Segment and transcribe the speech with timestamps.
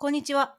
[0.00, 0.54] こんにちは。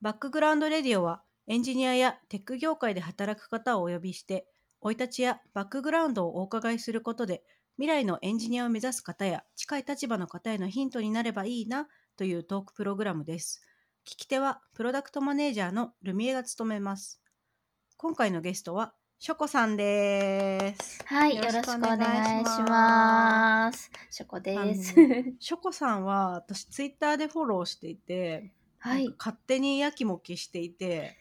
[0.00, 4.46] バックグラウンドレディオはエンジニアやテック業界で働く方をお呼びして、
[4.80, 7.42] 生い立ちやバックグラウンドをお伺いすることで、
[7.78, 13.60] 未来のエンジニアを目指す方や近い立場の方へのヒントになればいいなというトークプログラムです。
[14.06, 17.20] 聞き手はプロダクトマネージャーのルミエが務めます。
[17.96, 21.04] 今回のゲストはショコさんです。
[21.06, 23.90] はい、よろしくお願いします。
[24.10, 24.94] ショコです。
[25.40, 31.16] ショコさんは私ツイッターでフォローしていて、はいなんか勝手にやきもきしていて、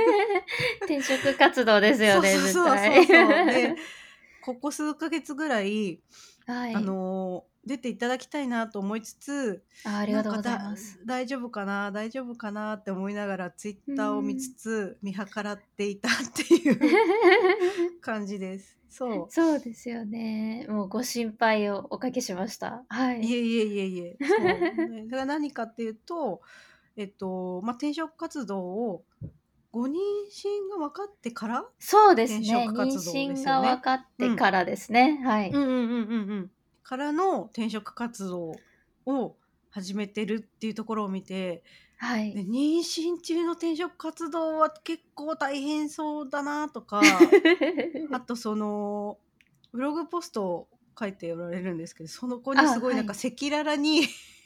[0.84, 3.06] 転職活動ですよね、絶そうそうそう対。
[3.06, 3.76] そうで
[4.42, 6.00] ここ数ヶ月ぐらい、
[6.46, 6.74] はい。
[6.74, 10.98] あの出ていただきたいなと思いつつあありがとうございます。
[10.98, 16.80] だ大丈夫かな大丈夫かなって思いながらツイッターを見つつ見計らっていたっていう
[18.02, 18.78] 感じです。
[18.90, 20.66] そそうですよね。
[20.68, 22.84] もうご心配をおかけしました。
[22.88, 23.34] はういい。
[23.34, 24.42] えいえいえいえそそ
[24.92, 26.42] れが何かっていうと、
[26.96, 29.04] えっとまあ、転職活動を
[29.72, 32.38] ご妊娠が分かってからそうですね。
[32.38, 35.20] 転職妊活動ですよね娠が分かってからですね。
[35.24, 35.50] はい。
[35.50, 36.50] うんうんうんうんうん
[36.84, 38.56] からの転職活動
[39.06, 39.36] を
[39.70, 41.62] 始めてるっていうところを見て
[41.98, 42.34] はい。
[42.34, 47.30] で妊娠中の転職活動は結構大変そうだなとか
[48.12, 49.18] あとその
[49.72, 54.02] ブログポストを書いておられるんですけどその子にすごいなんかあ赤裸々に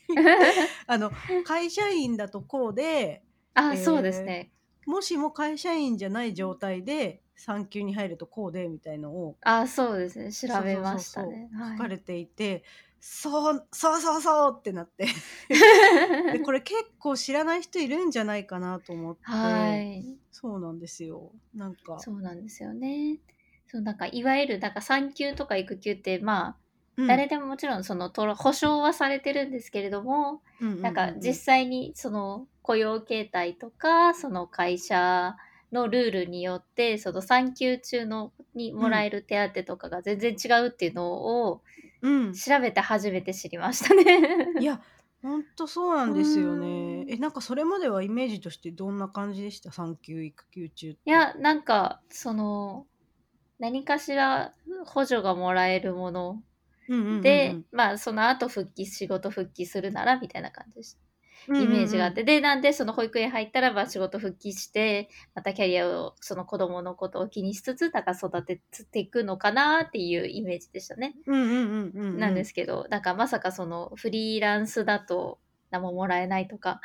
[0.86, 1.12] あの
[1.44, 4.50] 会社員だとこうであ、えーそうですね。
[4.86, 10.32] もしも会社員じゃない状態で産休に入るとこうでみたいのをあ、そうですね。
[10.32, 11.48] 調べましたね。
[11.52, 11.88] 書かはい。
[11.88, 12.64] れていて、
[13.00, 15.06] そうそうそうそうってなって
[16.30, 20.18] でこれ結構知らない人いるんじゃないかなと思って、はい。
[20.30, 23.18] そうなんですよなんかそうなんですよね。
[23.66, 26.56] そうなんかいわゆるなんか産休とか育休ってまあ、
[26.96, 27.06] うん。
[27.06, 30.82] 誰でももちろんそのと保証はされてるんですけれども、うんうんうんうん。
[30.82, 35.36] なんか実際にその雇用形態とかその会社
[35.72, 41.12] のルールによってその産休中のにもらえる手当とかが全然違うっていうの
[41.48, 41.62] を
[42.02, 42.32] うん。
[42.32, 44.48] 調べて初めて知りましたね。
[44.60, 44.80] いや
[45.22, 46.66] ほんとそうなんですよね。
[47.02, 47.10] うん。
[47.10, 49.72] えなんかそれまではイメージとしてどんな感じでした？
[49.72, 51.00] 産休育休中って。
[51.06, 52.86] いやなんかその
[53.58, 54.52] 何かしら
[54.84, 56.42] 補助がもらえるもの
[57.20, 61.06] で、まあその後復帰仕事復帰するならみたいな感じでした
[61.48, 68.60] イメージがあって、でなんでその保育園入ったらまあ仕事復帰してまたキャリアをその子供のことを気にしつつだから育て
[68.90, 72.18] ていくのかなっていうイメージでしたね、うんうんうんうんうん。
[72.18, 75.38] なんですけどなんかまさかそのフリーランスだと
[75.70, 76.80] 何ももらえないとか。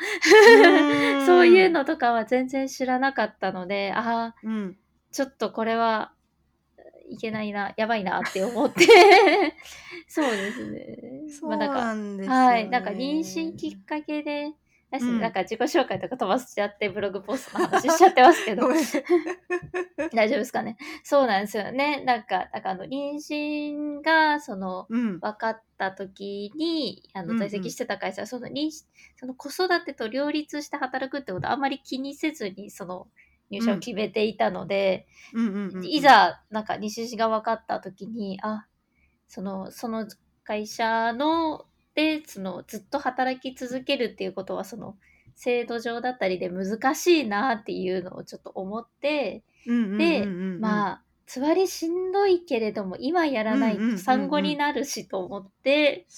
[0.60, 1.26] うん。
[1.26, 4.78] そういうのとかは全然知らなかったのでああうん。
[5.12, 6.14] ちょっとこれは
[7.12, 8.86] いけないなやばいなって思って。
[10.08, 10.98] そうですね。
[11.30, 12.46] そうまあなんですよね。
[12.46, 12.70] はい。
[12.70, 14.54] なんか妊娠きっかけで、
[15.00, 15.20] うん。
[15.22, 18.68] なんか自己紹介とか飛ばしちゃってブログポストの話しちゃってますけど。
[20.14, 20.78] 大丈夫ですかね。
[21.04, 22.04] そうなんですよね。
[22.04, 25.20] なんか、なんかあの、妊娠が、その、うん。
[25.20, 27.38] 分かった時に、あの、うんうん。
[27.38, 28.86] 在籍してた会社は、その妊娠、
[29.18, 33.08] その子育てと両立して働くってことはあんまり気にせずに、その、
[33.52, 35.08] 入社を決めていたので、
[35.84, 38.68] いざ、なんか、西市が分かった時に、あ、
[39.28, 40.08] その、その
[40.44, 44.98] 会社の、で、その、ずっと働き続けるっていうことは、その、
[45.36, 49.44] 制度上だったりで難しいなっていうのをちょっと思って、
[49.98, 56.10] でまああ、つわりしんどいけれども、今やらないと産後になるしと思って、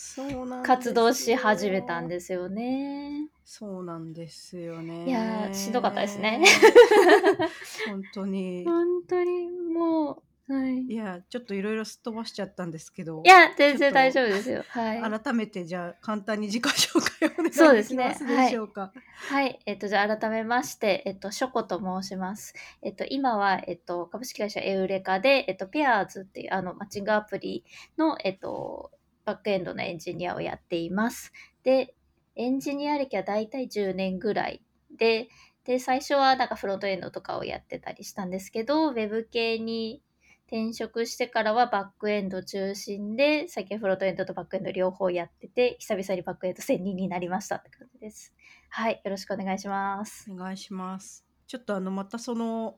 [0.61, 3.29] 活動し始めたんですよね。
[3.45, 6.41] そうなんですよねいやーしんどかったですね
[7.87, 10.81] 本当に本当にもう、はい。
[10.81, 14.63] いやちょっといろいろすっ飛ばしちゃったんですけどいや、全然大丈夫ですよ。
[14.69, 15.19] はい。
[15.21, 18.91] 改めてじゃあ簡単に自己紹介をお願いでそうですねきますでしょうか？
[19.29, 19.59] はい。
[19.65, 22.53] えっと、じゃあ改めまして、えっと、ショコと申します。
[22.81, 27.63] えっと、今は、えっと、株式会社エウレカで、えっと、ペアーズっていう、あの、マッチングアプリ
[27.97, 28.91] の、えっと、
[29.25, 31.31] バックエンドのエンジニアをやっています。
[31.63, 31.95] で、
[32.35, 34.61] エンジニア歴はだいたい10年ぐらい
[34.97, 35.29] で、
[35.65, 40.01] で、最初はなんかフロントエンドとかをやってたりしたんですけど、ウェブ系に
[40.47, 48.33] 転職してからはバックエンド中心で、最近フロントエンドとバックエンド両方やってて、久々にバックエンド専任になりましたって感じです。
[48.69, 50.29] はい、よろしくお願いします。
[50.31, 51.25] お願いします。
[51.47, 52.77] ちょっとあのまたその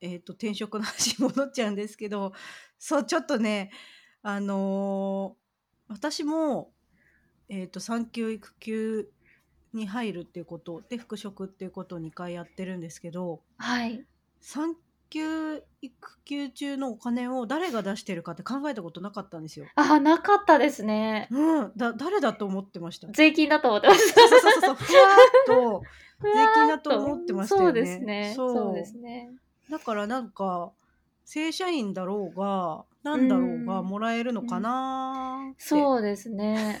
[0.00, 2.32] えっ、と転職の話に戻っちゃうんですけど、
[2.78, 3.70] そうちょっとね
[4.22, 5.42] あのー
[5.88, 6.72] 私も
[7.54, 9.10] えっ、と産休育休
[9.74, 14.06] に入るっていうことで復職っていうことを2回やってるんですけど、はい。
[14.40, 14.74] 産
[15.10, 19.66] 休育休中のお金を誰が出してるかって考えたことなかったんですよ。
[19.74, 21.28] あ、なかったですね。
[21.30, 23.08] うん、だ誰だと思ってました？
[23.08, 26.92] 税金だと思ってましそうそうそうそうふわっと
[27.34, 27.66] ましたよね。
[27.66, 28.32] そうですね。
[28.34, 29.30] そうそうですね。
[29.70, 30.72] だからなんか
[31.26, 36.80] 正社員だろうがなんだろうがうんもらえるのかなーってそうですね。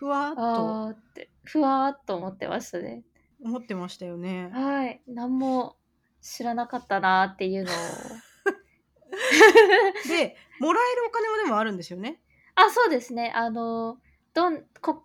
[0.00, 3.02] ふわっとあーって、ふわーっと思ってましたね。
[3.44, 4.48] 思ってましたよね。
[4.50, 5.02] はい。
[5.06, 5.76] 何も
[6.22, 7.74] 知らなかったなーっていうのを。
[10.08, 12.18] でもらえるお金もでもあるんですよね。
[12.54, 13.30] あ、そうですね。
[13.34, 13.98] あの、
[14.32, 15.00] どん、国、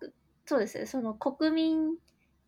[0.46, 0.86] そうですね。
[0.86, 1.98] その国民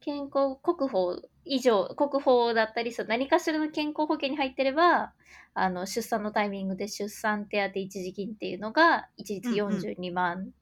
[0.00, 5.12] 健康国保以上、国保だったり、その何かしらの健康保険に入ってれば、
[5.52, 10.54] あの、出産のタイミングで出産手当一時金っていうのが、一律うんうん42万うん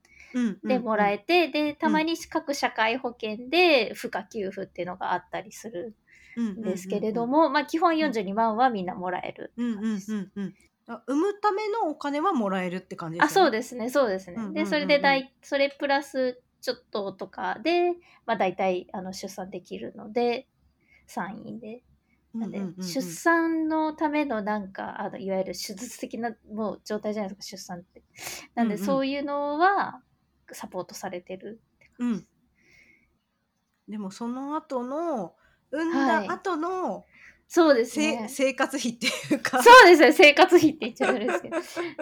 [0.65, 5.95] でもらえて、て、で、たまに各社会保険で付加給付っていうのがあったりする
[6.41, 9.53] んですけれども、まあ基本42万はみんなもらえる。
[9.57, 10.55] うんうんうんうん。
[10.89, 13.43] あ産むためのお金はもらえるって感じですよね。
[13.43, 14.37] あ、そうですね、そうですね。
[14.53, 17.93] で、それでだい、それプラスちょっととかで、
[18.25, 20.47] まあ大体あの出産できるので、
[21.07, 21.83] 産院で。
[22.35, 28.03] なんで、出産のためのなんか、あのいわゆる手術的なもう状態じゃないですか、出産って。
[28.55, 30.03] なんで、そういうのは
[30.53, 31.61] サポートされてる。
[31.99, 32.27] うん。
[33.89, 35.35] でもその後の
[35.71, 37.05] 産んはいだ後の
[37.49, 38.27] そうですせ、ね。
[38.29, 41.57] 生活費っていうかそうですね、生活費って言っちゃうんですけど。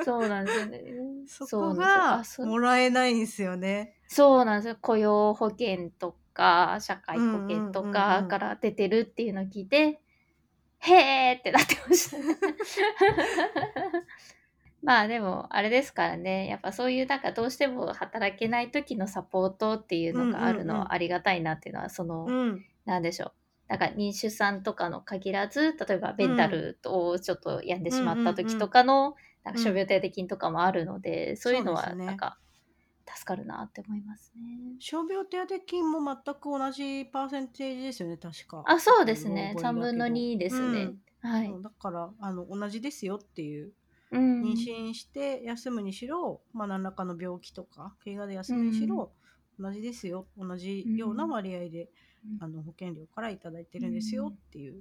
[0.05, 0.83] そうなんですよね。
[1.27, 4.01] そこがもらえないんですよね。
[4.09, 4.79] そうなんですよ。
[4.81, 10.01] 雇用保険とか、社会保険とうんうんうんうんかから出てるっていうのを聞いて、
[10.79, 12.25] へーってなってましたね。
[14.85, 16.47] まあでも、あれですからね。
[16.47, 22.65] やっぱそういう、なんかどうしても働けない時のサポートっていうのがあるのうんうんうんはありがたいなっていうのは、その、うん。
[22.85, 23.33] なんでしょう。
[23.69, 32.39] だから妊娠産とかの限らず、例えばベンタルをちょっと病んでしまった時とかの、なんか傷病手当金とかもあるので、そういうのはそうですねなんか
[33.07, 34.77] 助かるなって思いますね。
[34.79, 38.63] 傷病手当金も全く同じパーセンテージですよね、確か。
[38.67, 39.55] あ、そうですね。
[39.57, 40.95] 3覚えだけど分の2ですね。
[41.23, 41.49] はい。
[41.49, 43.73] そうだからあの同じですよっていう
[44.15, 49.13] うん妊娠して休むにしろ、まあ、何らかの病気とか怪我で休むにしろ、
[49.59, 51.89] 同じですよ同じような割合で、うん
[52.41, 54.81] あの保険料からいただいてるんですよっていう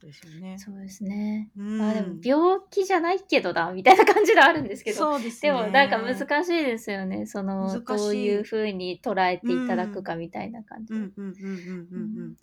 [0.00, 0.56] とですよね。
[0.58, 1.50] そうですね。
[1.54, 4.96] うんあでも病気じゃないけどなみたいな感じではあるんですけど。
[4.96, 5.52] そうですね。
[5.52, 7.26] でもなんか難しいですよね。
[7.26, 10.94] そのどういうふうに捉えていただくかみたいな感じ。
[10.94, 12.36] うんうんうんうんうんうん、うん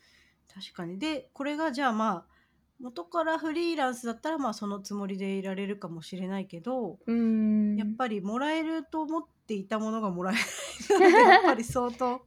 [0.54, 2.37] 確かにでこれがじゃあまあ
[2.80, 7.76] 元からフリーランスだったらまあそのつもりでいられるかもしれないけど、うん。
[7.76, 10.40] やっぱりもらえると思っていたものがもらえな
[11.08, 12.22] いので やっぱり相当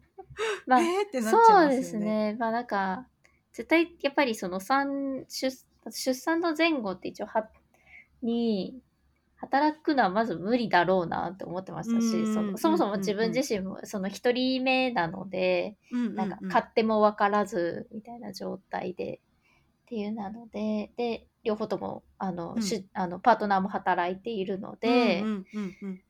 [0.67, 1.07] まあえー？
[1.07, 1.69] ってなっちゃい。
[1.69, 2.37] そうですね。
[2.39, 3.07] まあなんか、
[3.53, 5.51] 絶対やっぱりその産出
[5.91, 7.49] 出産の前後って一応は
[8.23, 8.81] に
[9.37, 19.21] 働くのはまず無理だろうなって思ってましたうんし、そのそもそも自分自身もその一人目なので、うんうんうんなんか勝手も分からずみたいな状態で
[19.91, 22.63] っていうなので、で、両方ともあの、うん。
[22.63, 26.01] しあのパートナーも働いているので、うんうんうんうん。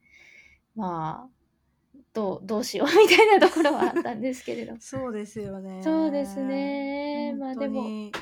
[0.76, 4.74] まあ、どう、どうしようみたいなところはあったんですけれど。
[4.80, 5.82] そうですよね。
[5.82, 7.34] そうですね。
[7.38, 8.12] まあでも、本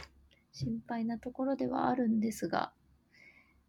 [0.52, 2.72] 心配なところではあるんですが、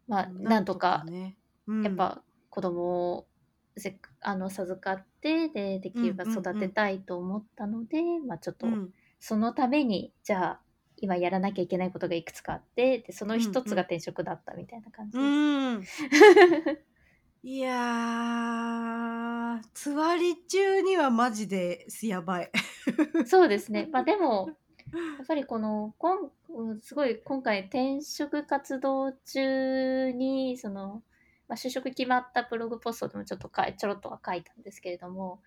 [0.06, 1.82] まあ、なんとか、ね、うん。
[1.82, 3.26] やっぱ子供を
[3.76, 6.40] せっあの授かって、で、できればうんうんうん。
[6.40, 8.94] 育てたいと思ったので、まあちょっと、うん。
[9.18, 10.60] そのために、じゃあ、
[11.00, 15.22] 今やらなきゃいけないことがいくつかあって、で、その一つが転職だったみたいな感じです。
[15.22, 16.08] う
[16.78, 16.80] ん
[17.42, 22.50] いやー、つわり中にはマジでやばい。
[23.24, 23.88] そうですね。
[23.90, 24.50] まあでも、
[25.18, 31.02] やっぱりこの、こんうんすごい今回転職活動中に、その、
[31.48, 35.40] まあ、就職決まったブログポストでもちょっとかいちょろっとは書いたんですけれども、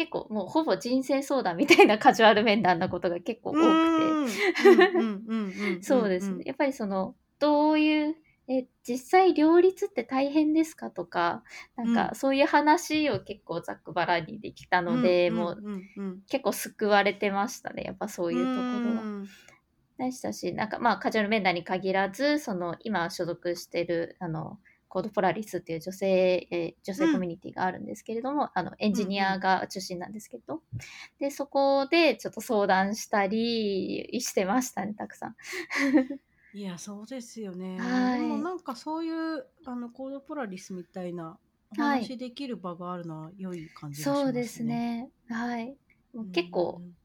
[0.00, 6.44] 結構もうほぼ人生相談みたいなカジュアル面談なことが結構多くて、くそうですね。。
[6.46, 8.16] やっぱりその、どういう、
[8.48, 11.42] え、実際両立って大変ですかとか、
[11.76, 17.82] なんうかそういう話を結構ざっくばらんにできたので、もううんうん結構救われてましたね。
[17.82, 19.02] やっぱそういうところは。
[19.02, 19.28] うん
[19.98, 24.58] でしたし、なんかまあカジュアル面談に限らず、その今所属してるあの
[24.90, 30.62] コードポラリスっていう女性、えー女性コミュニティがあるんですけれども、あのエンジニアが中心なんですけど、
[31.20, 35.36] で、そこでちょっと相談したりしてましたね、たくさん。
[36.52, 37.78] いやそうですよね。
[37.78, 41.38] はいでもなんかそういうあのコードポラリスみたいな
[41.78, 44.24] おはい話できる場があるのは良い感じがしますね。
[44.24, 45.10] そうですね。
[45.28, 45.76] はい。
[46.12, 46.96] もう結構う、ん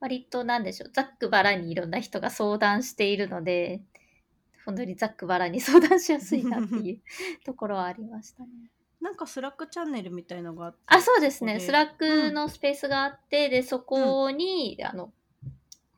[0.00, 3.82] 割となんでしょう、ざっくばらんにいろんな人が相談しているので、
[4.64, 7.00] 本当にざっくばらんに相談しやすいなっていう
[7.44, 8.48] ところはありましたね。
[9.00, 10.78] なんかスラックチャンネルみたいのがあって。
[10.86, 11.60] あ、そうですね。
[11.60, 15.12] スラックのスペースがあって、で、そこに、あの、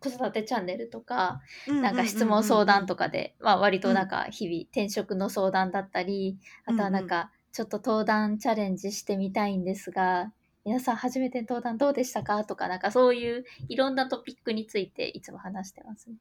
[0.00, 3.04] 子育てチャンネルとか、うんなんか質問相談とか。
[3.04, 10.32] かで、まあ割となんか日々転職の相談だったり、あとはなんかちょっと登壇チャレンジしてみたいんですが、
[10.64, 12.44] 皆さん初めて登壇どうでしたか？
[12.44, 16.16] とか、なんかそういういろんなトピックについていつも話してますね。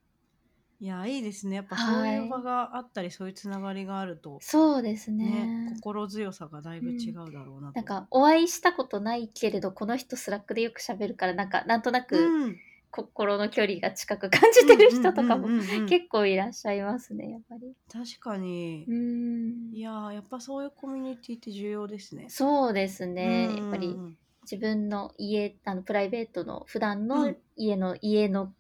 [0.79, 1.57] いや、いいですね。
[1.57, 5.25] やっぱはいそういう場があったり、そういうつながりがあると、そうですね、
[5.69, 5.73] ね。
[5.81, 7.75] 心強さがだいぶ違うだろうなと。
[7.75, 12.57] なんかお会いしたことないけれど、この人スラックでよく喋るから、なんかなんとなくうん、
[12.91, 17.73] 心の距離が近く感じてる人とかもうんうんうんうん結構いらっしゃいますね、やっぱり。
[17.91, 18.93] 確かにう。
[18.93, 19.79] んい。
[19.81, 22.25] やーやっぱそういうコミュニティって重要ですね。
[22.29, 23.47] そうですね。
[23.49, 23.95] うんやっぱり
[24.43, 28.53] 自分の家、あのプライベートの普段うのん家の、家の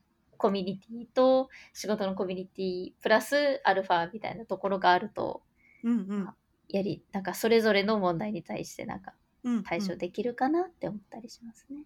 [0.45, 5.41] コミュニティと仕事のコミュニティプラスアルファみたいなところがあると、
[5.83, 6.29] うんうん
[6.69, 11.77] やり、なんかそれぞれの問題に対してなんかうん対処できるかなって思ったりしますね。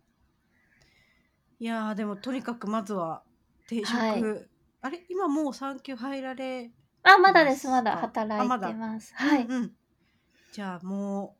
[1.60, 3.24] いやーでもとにかくまずは
[3.68, 4.24] 定職、はい
[4.82, 5.06] あれ？
[5.10, 6.72] 今もう産休入られ
[7.04, 7.68] あ、まだです。
[7.68, 9.14] いまだ働いてます。
[9.16, 9.46] はい。
[9.46, 9.72] うんうん
[10.52, 11.38] じゃあも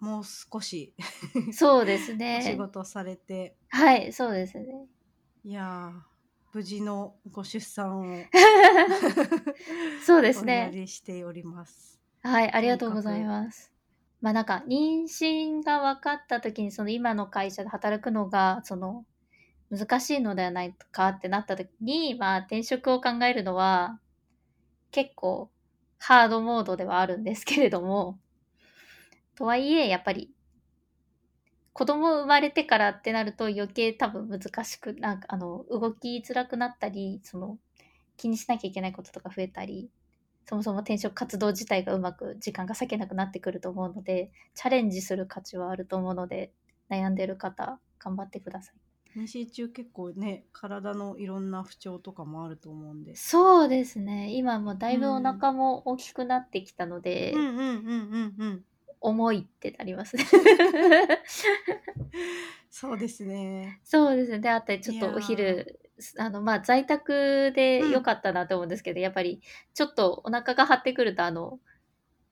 [0.00, 0.94] うもう少し
[1.52, 2.56] そうです お仕ね。
[2.58, 4.86] 事されてはい、そうですね。
[5.44, 6.15] いやー
[6.56, 8.24] 無事のご出産を
[10.06, 10.70] そうですお祈ね。
[10.72, 12.00] りしております。
[12.22, 13.70] はい、ありがとうございます。
[14.22, 19.04] まあなんか妊娠が分かった時にその今の会社で働くのがその
[19.70, 24.00] 難しいのではないかってなった時にまあ転職を考えるのは
[24.92, 25.50] 結構
[25.98, 28.18] ハードモードではあるんですけれども
[29.34, 30.32] とはいえやっぱり
[31.76, 37.58] 子供生まれてからってなると余計多分難しくなんかあの動きづらくなったりその
[38.16, 39.90] 気にしなきゃいけないこととか増えたり
[40.48, 46.52] そもそも転職活動自体がうまく時間が割けなくなってくると思うので、チャレンジする価値はあると思うので、
[46.88, 49.18] 悩んでる方、頑張ってください。
[49.18, 53.16] 妊娠中結構ね体のいろんな不調とかもあると思うんで。
[53.16, 54.30] そうですね。
[54.34, 58.64] 今もだいぶお腹も大きくなってきたので、うんうんうんうんうん。
[59.00, 60.24] 重いってなりますね。
[62.70, 63.80] そうですね。
[63.84, 64.38] そうですね。
[64.40, 65.80] で、あったりちょっとお昼、
[66.18, 69.40] あの、まあ、在宅で良かったなと思うんですけど、やっぱり
[69.72, 71.58] ちょっとお腹が張ってくると、あの、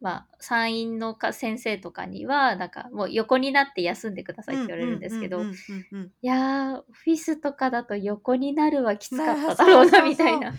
[0.00, 5.56] まあ、産院のか先生とかには、なんかもう横になって休んでくださいって言われるんですけど、うんうんうん
[5.92, 10.52] うんうんいやー、オフィスとかだと横になるはきつかっただろうな、みたいな。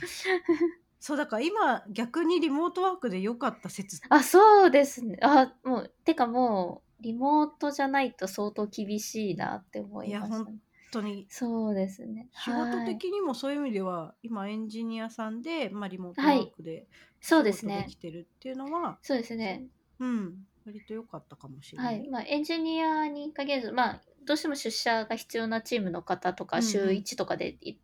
[1.05, 5.19] そうだから今逆にリモートワークで良かった説あ、そうですね。
[5.21, 10.38] あ、もう、てかもう、リモートじゃないと相当厳しいなって思いました。
[10.38, 10.59] 本
[10.91, 12.27] 当にそうですね。
[12.33, 16.88] 仕事はい的にもそういう意味では今エンジニアさんで、まあ、リモートワークで
[17.21, 17.95] そうですね仕事でき。
[17.97, 19.63] てるっていうのは、そうですね。
[20.00, 20.33] うん
[20.65, 21.83] 割と良かったかもしれな。
[21.83, 22.09] はいい。
[22.09, 27.77] まあ、エンジニアに限らず、まあ、どうしても出社が必要なチームの方とか、うんうん週1とかでい、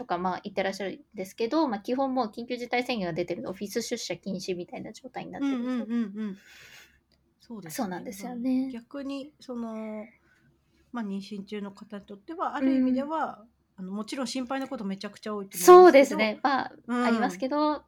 [0.00, 6.36] とか、まあ、行ってらっしゃるんですけど、まあ、基本もう緊急事態宣言が出てるオフィス出社禁止みたいな状態になってるうんうんうんですよんうん。
[7.38, 8.70] そうです、そうなんですよね。
[8.72, 10.06] 逆にその、
[10.90, 13.44] まあ、妊娠中の方にとってはある意味では、
[13.76, 16.40] あのもちろん心配なことめちゃくちゃ多いと思そううんですすね。
[16.42, 17.82] まあ、うんありますけど、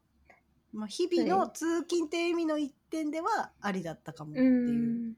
[0.75, 5.11] まあ、日々の通勤っていう意味の一点ではありだったかもってういう。
[5.11, 5.14] ん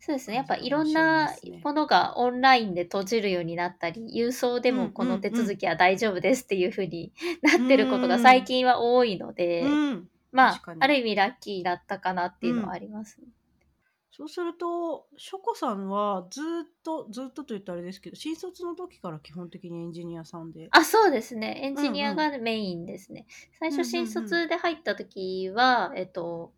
[0.00, 0.36] そうですね。
[0.36, 1.30] やっぱいろんな
[1.62, 7.12] ものがオンラインで閉じるようになったり、郵送でもこの手続きは大丈夫ですっていうふうに
[7.42, 13.28] なってることが最近は多いので、うんまあある意味ラッキーだったかなっていうのはありますね。
[14.18, 16.44] そうすると、ショコさんはずっ
[16.82, 20.66] と、ずっとと言ったらあれですけど、新卒の時から基本的にエンジニアさんで。
[20.72, 21.60] あ、そうですね。
[21.62, 23.26] エンジニアがメインですね。
[23.60, 26.52] 最うんうん初新卒で入った時は、えっと、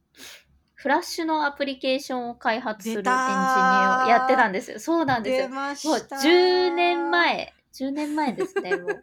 [0.80, 4.80] フラッシュのアプリケーションを開発するエンジニアをやってたんですよ。
[4.80, 5.48] そうなんです出よ。
[5.50, 7.10] もうた10年。
[7.10, 9.02] 前、10年前ですね、 もう。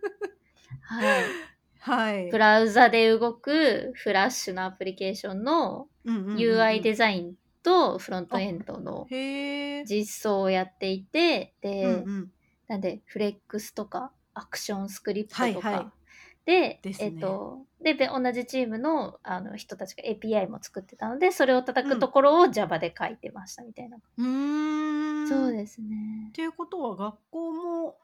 [0.81, 1.23] はい。
[1.79, 2.31] はい。
[2.31, 9.05] ブラウザで動くフラッシュのアプリケーションの UI デザインとフロントエンドの。
[9.85, 12.31] 実装をやっていて、で、うんうん
[12.67, 15.91] なんで、フレックスとか、アクションスクリプトとか、はいはい
[16.47, 23.97] で、ねえっと、で、で同じチームのあの人たちが API も作ってたので、それを叩くところを Java で書いてましたみたいな。
[24.17, 25.27] うーん。
[25.27, 26.31] そうですねっ。
[26.33, 27.97] ていうことは学校も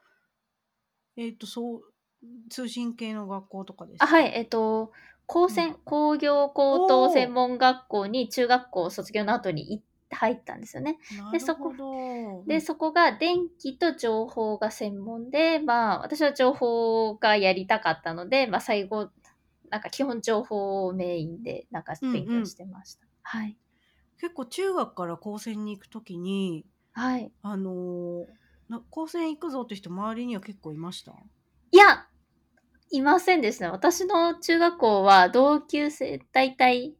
[1.16, 1.82] えっ、とそう
[2.50, 4.04] 通信系の学校とかですか？
[4.06, 4.92] あはい、えっと、
[5.26, 10.98] 高専、工業高等専門学校に中学校卒業の後に入ったんですよね。
[11.16, 11.72] なでそこ
[12.46, 19.08] で、そこが電気と情報が専門で、まあ、私は情報がやりたかったので、まあ、最後、
[19.74, 23.06] なんか基本情報をメインで、なんか勉強してました。
[23.22, 23.56] はい。
[24.20, 27.32] 結構中学から高専に行くときにはい。
[27.42, 28.26] あのー
[28.68, 31.12] な高専行くぞって人周りには結構いました？
[31.72, 32.06] いや、
[32.90, 33.72] いませんでしたね。
[33.72, 36.94] 私の中学校は同級生、だいたい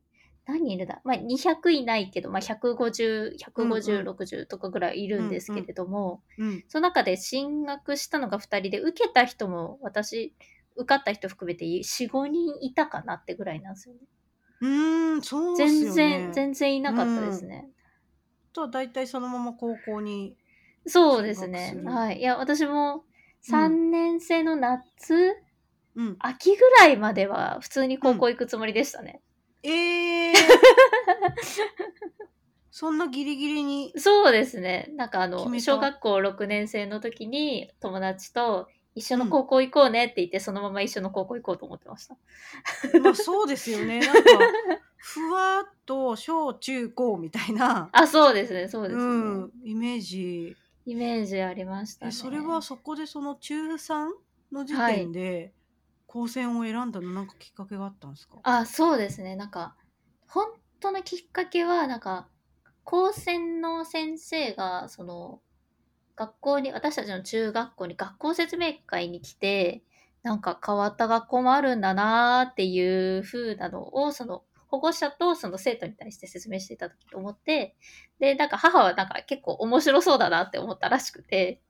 [0.47, 1.00] 何人いるんだ？
[1.04, 6.64] まあ200いないけど、まあ150、150、うんうん60とかぐらいいるんですけれども、うん。
[6.69, 10.35] その中で進学したのが2人で、受けた人も私、
[10.76, 14.00] 受かった人含めて4、5人いたかなってぐらいなんですよね。
[14.61, 15.95] うーん、そうっすよね。
[15.95, 15.97] 全
[16.33, 17.69] 然、全然いなかったですね。
[18.54, 20.37] とは大体そのまま高校に。
[20.87, 22.19] そうですねはい。
[22.19, 23.02] いや、私もうん
[23.40, 25.35] 3年生の夏、
[25.97, 26.16] うん。
[26.19, 29.21] 秋ぐらいまでは普通に高校行くつもりでしたね。
[29.62, 30.35] ええー、
[32.71, 33.93] そんなギリギリに。
[33.97, 34.90] そうですね。
[34.97, 42.16] なんかあの、小学校6年生の時に友達と一緒の高校行こうねって言って、そのまま一緒の高校行こうと思ってました。
[43.00, 44.00] まあそうですよね。
[44.00, 44.20] なんか、
[44.96, 49.02] ふわっと小中高みたいな、あ、そうですね、そうですね。
[49.02, 49.06] う
[49.46, 50.56] ん、イメージ。
[50.86, 52.12] イメージありましたえ、ね。
[52.12, 54.08] それはそこでその中3
[54.52, 55.54] の時点で、
[56.06, 58.38] 高専を選んだのなんかきっかけがあったんですか？
[58.44, 59.34] あ、そうですね。
[59.34, 59.76] なんか、
[60.28, 60.46] 本
[60.80, 62.28] 当のきっかけは、なんか、
[62.84, 65.40] 高専の先生が、その、
[66.16, 69.83] 学校に、私たちの中学校に学校説明会に来て、
[70.23, 77.76] なんか変わった学校もあるんだなーっていう風なのを、その、保護者とその生徒に対して説明していたと思って、
[78.18, 81.61] で、なんか母はなんか結構面白そうだなって思ったらしくて、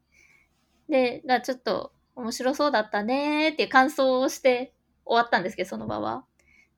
[0.88, 4.72] で、なちょっと面白そうだったねーっていう感想をして
[5.04, 6.24] 終わったんですけど、その場は。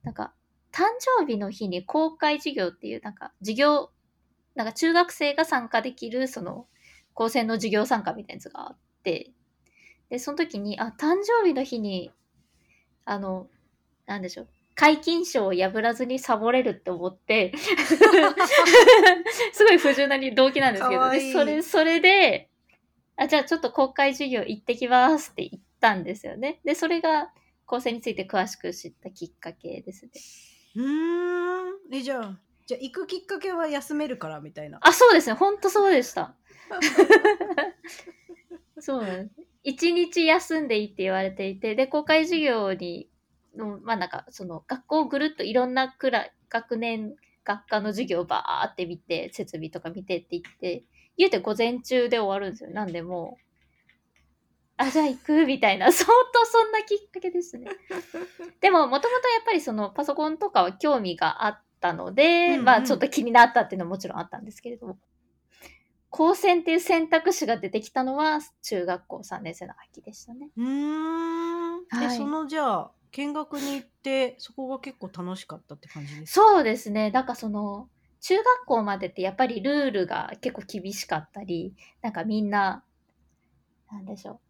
[0.02, 0.32] なんか、
[0.72, 0.82] 誕
[1.18, 3.90] 生日の日に公開授業っていう、なんか、授業、
[4.54, 6.66] なんか中学生が参加できる、その、
[7.16, 9.32] 高専の授業参加みたいなやつがあって、
[10.10, 12.12] で、その時に、あ、誕生日の日に、
[13.06, 13.48] あの、
[14.06, 17.52] なんでしょう、解禁賞を破らずにサボれるって思って、
[19.52, 22.50] すごい不純な動機なんですけど、かわいいでそれ、それで、
[23.16, 26.60] あ、じゃあちょっと公開授業行ってきますって言ったんですよね。
[26.64, 27.32] で、それが、
[27.64, 30.12] 構成について詳しく知ったきっかけですね。
[30.76, 31.96] うーん。
[31.96, 34.78] え、じゃあ、じゃあ行くきっかけは休めるからみたいな。
[34.82, 35.34] あ、そうですね。
[35.34, 36.34] ほんとそうでした。
[38.80, 39.40] そうなんです。
[39.62, 43.08] 一日休んでいいって言われていて、で、公開授業に、
[43.56, 50.84] のまあなんか、その、学校をぐるっといろんなくらい、学年、学科の授業をバーって見て、設備とか見てって言って、
[51.16, 52.70] 言うて午前中で終わるんですよ。
[52.70, 53.46] なんでもう、
[54.78, 57.70] あ、じゃあ行くみたいな、相当そんなきっかけですね。
[58.60, 64.98] でも、もともとやっぱりそのパソコンとかは興味があったので、うんうんまあちょっと気になったっていうのはもちろんあったんですけれども、
[66.10, 70.48] 高専っていう選択肢が出てきたのは中学校3年生の秋でしたね。
[70.56, 71.84] うーん。
[72.00, 76.40] で、はいそのじゃあ、見学に行って、そこが結構楽しかったって感じですか？
[76.46, 77.10] そうですね。
[77.10, 77.88] なんかその、
[78.20, 82.82] 中学校までってやっぱりルールが結構厳しかったり、なんかみんな、
[83.90, 84.40] なんでしょ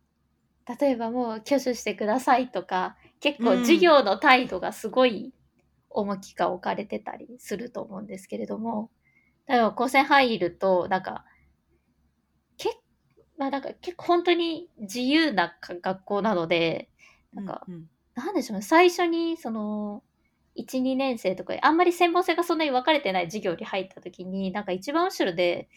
[0.68, 0.76] う。
[0.80, 5.32] 例えばもう挙手してくださいとか、結構うん授業の態度がすごい
[5.90, 8.90] 重きが置かれてたりすると思うんですけれども、
[9.46, 11.24] 例えば高専入ると、なんか、
[12.56, 12.70] け
[13.38, 16.90] まあなんか結構本当に自由なか学校なので、
[17.34, 17.90] なんか、うんうん。
[18.14, 20.02] なんでしょうね、最初に、その、
[20.56, 25.68] 1、2年生とか、あんまり専門性がそんなに分かれてない授業に入った時に、なんか一番後ろで、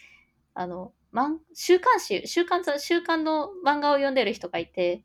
[0.53, 5.03] あの、漫週刊誌、週刊雑、週刊の漫画を読んでる人がいて、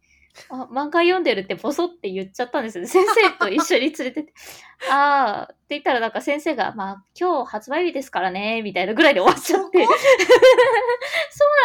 [0.48, 2.88] あ、漫画読んでるってボソって言っちゃったんですよね。
[2.88, 4.32] 先生と一緒に連れてって。
[4.90, 9.84] あーって言ったらなんか先生が、まあ今日発売日ですからね、みたいなぐらいで終わっちゃって。
[9.84, 9.96] そ う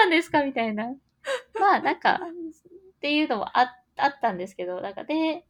[0.02, 0.94] なんですかみたいな。
[1.60, 2.20] まあなんか、
[2.98, 5.46] っていうのもああったんですけど、なんかで、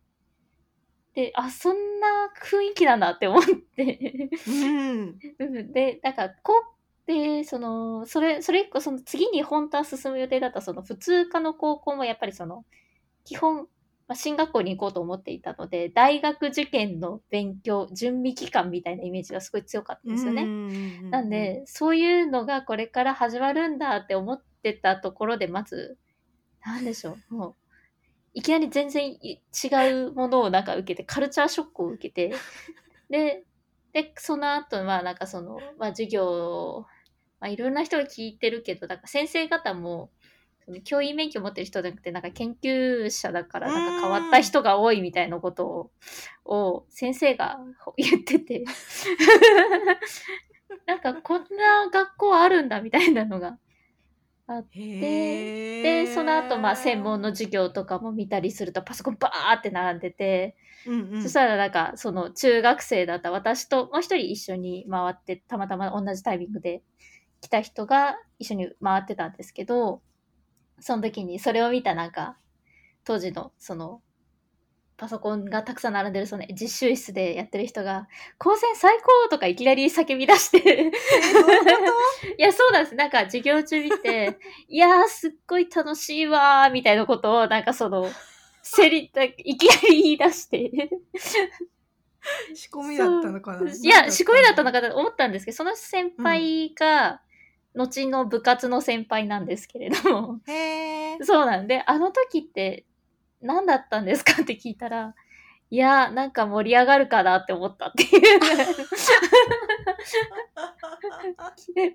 [1.13, 2.07] で、あ、そんな
[2.41, 4.29] 雰囲気なんだって思って。
[4.47, 5.19] うん。
[5.39, 12.63] う んで、なんか、こう、で、その、それ、それ以降、その次に本当は進む予定だった、その普通科の高校もやっぱりその、
[13.25, 13.67] 基本、
[14.07, 20.45] まあ、進学校に行こうと思っていたので、大学受験の勉強、準備期間みたいなイメージがすごい強かったんですよね。
[20.45, 25.97] ねなん、で、そういうのがこれから始まるんだって思ってたところで、まず、
[26.65, 27.55] なんでしょう、 もう、
[28.33, 32.35] いきなり全然い違うものをなんか受けて、カルチャーショックを受けて、
[33.09, 33.43] で、
[33.93, 36.85] で、その後はなんかその、まあ授業、
[37.39, 40.11] まあいろんな人が聞いてるけど、なんか先生方も、
[40.69, 45.89] その教員免許持ってる人じゃなくて、なんか研究者だから、なんか変わった人が多いみたいなことを、
[46.45, 47.57] を先生が
[47.97, 48.63] 言ってて、
[50.85, 53.57] なんかこんな学校あるんだみたいなのが
[54.71, 60.55] へで、その後、まあ、専門の授業とかも見たりすると、パソコンバーって並んでて、
[60.85, 66.83] うんうん、そしたらなんか、その中学生だった私ともう一人一緒に回って、たまたま同じタイミングで
[67.41, 70.01] 来た人が一緒に回ってたんですけど、
[70.81, 72.37] その時にそれを見たなんか、
[73.03, 74.01] 当時の、その、
[74.97, 80.91] パソコンがたくさん並んでるその実習室でやってる人が、高専最高とかいきなり叫び出して、
[82.37, 82.95] いや、そうなんです。
[82.95, 84.37] なんか授業中見て、
[84.67, 88.09] いやー、すっごい楽しいわー、みたいなことを、なんかその、
[88.61, 90.89] せり、いきなり言い出して。
[92.49, 93.71] と仕込みだったのかな？
[93.71, 97.21] いや、仕込みだったのかかと思ったんですけど、その先輩が、
[97.79, 100.41] 後の部活の先輩なんですけれども。
[101.23, 102.85] そうなんで、あの時って
[103.41, 105.15] 何だったんですかって聞いたら、
[105.71, 108.39] いや、なんか盛り上がるかなって思ったっていう。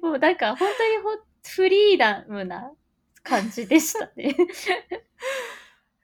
[0.03, 1.11] もうなんか本当にほ
[1.47, 2.73] フリーダムな
[3.23, 4.35] 感じでしたね。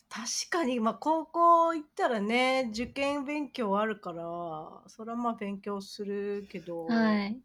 [0.09, 7.41] 確かに、まあ、高校行ったらね、受験勉強あるから、それはまあ勉強するけど、はい。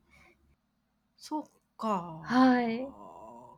[1.16, 1.44] そっ
[1.78, 2.28] か。
[2.28, 2.96] はい。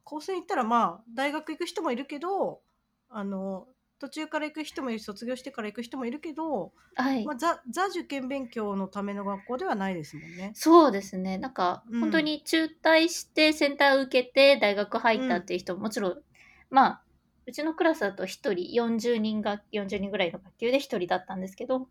[0.04, 2.62] 高専行ったらまあ、大学行く人もいるけど、
[3.10, 3.68] あの、
[4.00, 7.34] 途中から行く人もいるし卒業してから行く人もいるけど、はいま。
[7.34, 10.58] あ、ザザ受験勉強のための学校ではないですもんね。
[10.60, 11.38] そうですね。
[11.38, 16.24] なんか、うん本当に中退してセンター受けて大学入ったっていう人ももちろん、
[16.70, 17.04] まあ、
[17.46, 21.90] うちのクラスだと1人、40人が、40人ぐらいの学級で1人だったんですけど、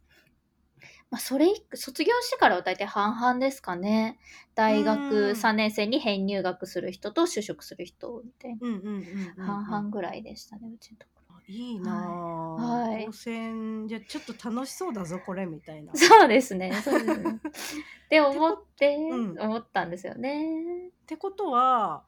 [1.10, 4.18] まあ、それ、卒業してからは大体半々ですかね。
[4.54, 9.36] 大うん学3年生に編入学する人と就職する人みたいうんうんうんうん、うん。
[9.36, 9.44] な。
[9.64, 11.16] 半々ぐらいでしたね、うちのとこ
[11.48, 12.54] いいなあ、
[12.88, 15.92] はい高専じゃあちょっと楽しそうだぞこれみたいな。
[15.92, 15.98] ろ。
[15.98, 17.38] そうですね、そうですね。
[18.06, 20.88] って思って、うん思ったんですよね。
[20.88, 22.04] ってことは、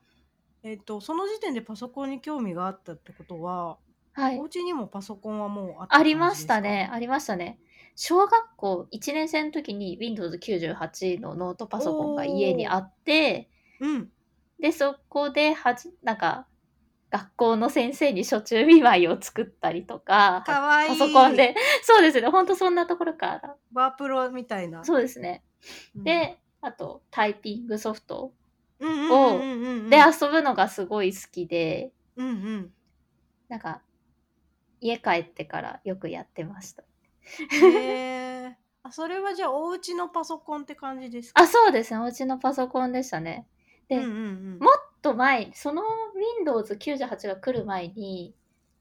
[0.64, 3.78] えっとその時点でパソコンに興味があったってことは、
[4.12, 4.42] はいお。
[4.42, 6.88] 家にもパソコンはもうあったありましたね。
[6.92, 7.60] ありましたね。
[8.00, 13.86] 小学校1年生の時に Windows98 のノートパソコンが家にあって、か。
[13.86, 14.08] うん。
[14.60, 16.46] で、そこではじ、なんか、
[17.10, 20.96] 学校の先生に初中見舞いを作ったりとか、かわいい。
[20.96, 22.28] パソコンで、そうですね。
[22.28, 23.56] ほんとそんなところから。
[23.72, 24.84] ワープロみたいな。
[24.84, 25.42] そうですね。
[25.96, 28.32] うん、で、あと、タイピングソフト
[28.78, 32.72] うんうんうんうんうん、で遊ぶのがすごい好きで、うんうん。
[33.48, 33.82] なんか、
[34.80, 36.84] 家帰ってからよくやってました。
[37.50, 38.56] へえ。
[38.82, 41.42] あそれはじゃあお家のパソコンって感じですか？
[41.42, 42.00] あ、そうですね。
[42.00, 43.46] お家のパソコンでしたね。
[43.88, 44.70] で、うんうんうん、も
[45.02, 45.82] と前、その
[46.38, 48.34] Windows 98が来る前に、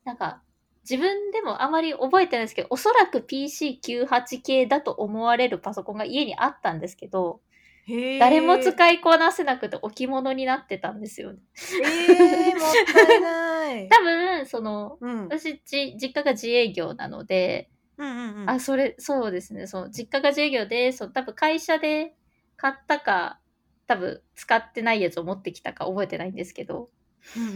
[0.03, 0.41] なんか、
[0.89, 7.41] 自分でもあまり覚えてないですけど、おそらく PC98 系だと思われるパソコンが家にあったんですけど、
[7.87, 11.39] へえ誰も使いこなせなくて置物になってたんですよね。
[11.83, 13.87] えー、もったいない。
[13.91, 18.49] 多分、その、うん、うん私、じ実家が自営業なので、うんうん。
[18.49, 22.15] あ、それ、そうですね、そう、実家が自営業で、そう、多分会社で
[22.55, 23.39] 買ったか、
[23.87, 26.89] 多分使ってないやつを持ってきたか覚えてないんですけど、
[27.35, 27.47] うんう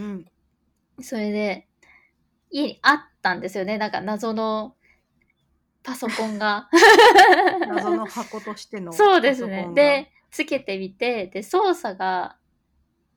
[1.01, 1.03] ん。
[1.03, 1.67] それで、
[2.49, 3.77] 家にあったんですよね。
[3.77, 4.75] なんか謎の
[5.83, 6.69] パソコンが。
[7.67, 12.37] 謎の箱としてのそうですねで、つけてみて、で、操作が、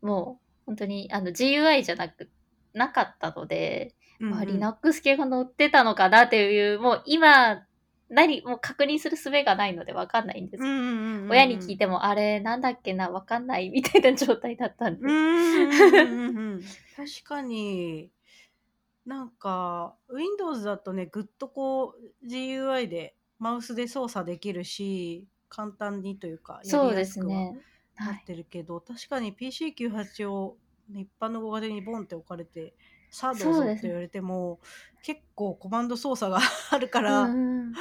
[0.02, 2.30] もう、本当に、あの、GUI じゃなく、
[2.72, 7.62] なかったので、うんうんまあ、Linux 系が載ってたのかなっていう、もう今、
[8.08, 15.06] 何、もう確認する術がないのでわかんないんですうんうんうんうん親に聞いても、あれ、なんだっけな、わかんないみたいな状態だったんで。
[15.06, 16.60] うんうん
[16.96, 18.10] 確かに
[19.04, 27.56] なんか Windows だとねぐっとこう GUI でマウスで操作できるし簡単にというかやそうですね。
[27.96, 28.06] は。
[28.06, 30.56] ないってるけど、確かに PC98 を
[30.92, 32.74] 一般のご家庭にボンって置かれて
[33.14, 33.74] さあどうぞそうですね。
[33.74, 34.58] って言われても、
[35.02, 37.72] 結構コマンド操作が あるから、うんうん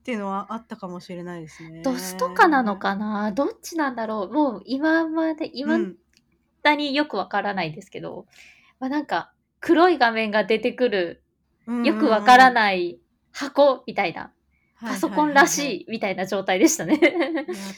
[0.00, 1.82] っていうのはあったかもしれないですね。
[1.82, 3.32] ドスとかなのかな？
[3.32, 4.32] どっちなんだろう？
[4.32, 5.96] もう今まで、今うん。
[6.62, 8.26] だによくわからないんですけど、
[8.80, 11.22] まあなんか黒い画面が出てくる、
[11.84, 13.00] よくわからいない
[13.30, 14.32] 箱みたいな、
[14.80, 16.94] パソコンらしいみたいな状態でしたね。
[16.96, 17.10] いや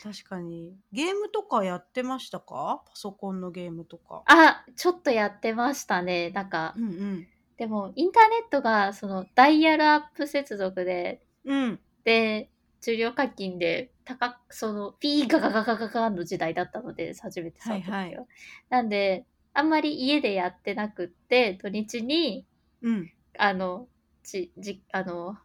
[0.02, 2.82] 確かにゲームとかやってましたか？
[2.86, 4.22] パソコンのゲームとか。
[4.26, 6.30] あ、ちょっとやってましたね。
[6.30, 17.96] なんか、うんうんでもインターネットがそのダイヤルアップ接続で、うんで、重量課金で高く、その、ピーガガガガガガの時代だったので、初めて触った時は。
[17.98, 18.24] はいは
[18.70, 22.44] なんで、あんまり家でやってなくって、土日に、
[22.80, 23.86] うんあの、
[24.24, 25.38] ち、じ、あの、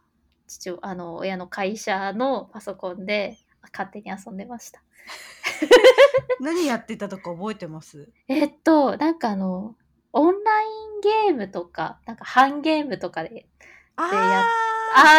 [0.48, 3.38] 父を、あの、親の会社のパソコンで
[3.72, 4.82] 勝手に遊んでました。
[6.40, 8.08] 何やってたとか覚えてます？
[8.28, 9.76] えっと、なんかあの、
[10.12, 13.46] オンラインゲームとか、なんか半ゲームとかで、
[13.96, 14.42] あ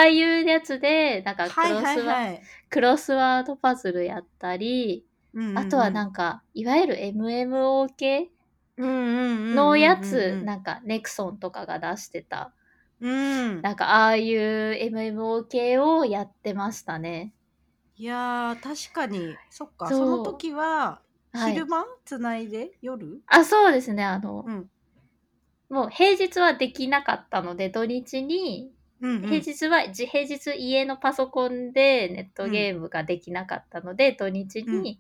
[0.02, 2.42] あいうやつで、なんかクはいロスワ,、はいはい。
[2.70, 5.06] クロスワードパズルやったり、
[5.56, 8.30] あとはなんかか、いわゆる MMO 系
[8.78, 12.54] ののやつ、なんか、ネクソンとかが出してた
[13.02, 13.62] うん。
[13.62, 17.34] なんかああいう MMO 系をやってましたね。
[17.96, 21.86] いやー、確かに、そっか、そうその時は、はい昼間？
[22.06, 22.72] つないで？
[22.82, 23.22] 夜？
[23.28, 24.04] あ、そうですね。
[24.04, 24.70] あの、うん。
[25.70, 29.22] もう平日はできなかったので、土日に、うん、うん。
[29.22, 35.00] 平日は、自平日家のパソコンでネットゲームができなかったので、土日に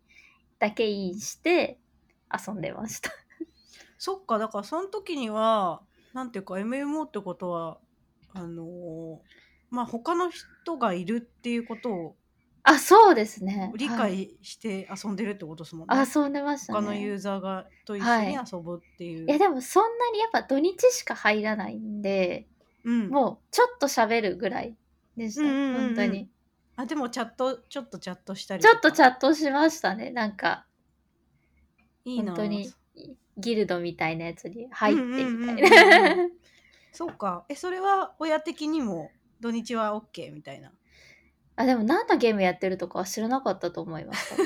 [0.59, 1.79] だけインして
[2.31, 3.09] 遊んでました。
[3.97, 5.81] そっか、だからその時には、
[6.13, 7.79] なんていうか、MMO ってことは、
[8.33, 9.17] あのー
[9.69, 12.15] まあ、他の人がいるっていうことを
[12.63, 13.71] あ、そうですね。
[13.77, 15.95] 理はい解して遊んでるってことですもんね。
[16.15, 16.79] 遊んでましたね。
[16.79, 19.25] 他のユーザーがと一緒はいに遊ぶっていう。
[19.25, 22.47] いやでもそんなにやっぱ土日しか入らないんで、
[22.83, 24.75] うん、もうちょっと喋るぐらい
[25.17, 25.41] でした。
[25.41, 26.29] うんうんうんうん本当に。
[26.75, 30.11] あでもチャットちょっとチャットしたりちょっとチャッャットしましたね。
[30.11, 30.65] なんか、
[32.05, 32.71] いいな本当に
[33.37, 36.29] ギルドみたいなやつに入ってみたいうんうんうんな。
[36.91, 40.71] うんそうかえそれは親的にも土日は OK みたいな？
[41.55, 44.33] あ、でも何のゲームやってるとかは知らなかったと思います。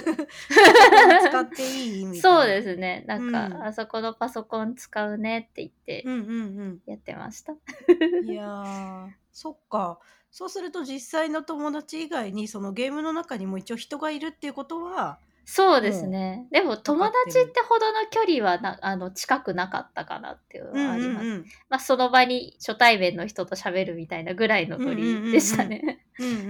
[1.29, 3.03] 使っていいみたいなそうですね。
[3.07, 6.17] なんか、うんあそこのパソコン使うねって言ってうんう
[6.63, 7.53] んやってました。
[7.53, 9.99] うんいやーそっか
[10.31, 16.47] そうすると実際の友達以外にそのゲームの中にも一応人がいるっていうことはそうですね。
[16.51, 21.25] でも友達ってほどの距離はなあの近くなかったかなっていうのはあります。
[21.25, 26.03] うんうんまあその場に初対面の人と喋るみたいなぐらいのノリでしたね。
[26.19, 26.45] うんうんうん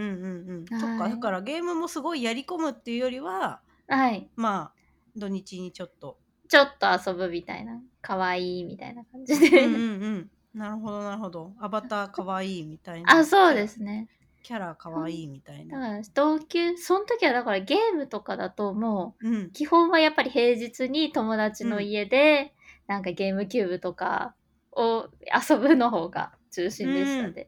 [0.50, 4.30] うん そっはいかだからゲームもすごいやり込むっていうよりははい。
[4.36, 4.80] まあ
[5.16, 7.82] 土日にちょっとちょっと遊ぶみたいな。
[8.04, 9.66] 可愛いみたいな感じで。
[9.66, 14.08] うんうんうんなるほどなるほどアバターかわいいみたいなあ、そうですね。
[14.44, 15.80] キャラかわいいみたいな。
[15.80, 19.36] だから同級、その時はだからゲームとかだともうん。
[19.46, 22.54] う、基本はやっぱり平日に友達の家で、
[22.86, 24.36] なんかゲームキューブとか
[24.74, 25.08] を
[25.50, 27.48] 遊ぶの方が中心でしたね。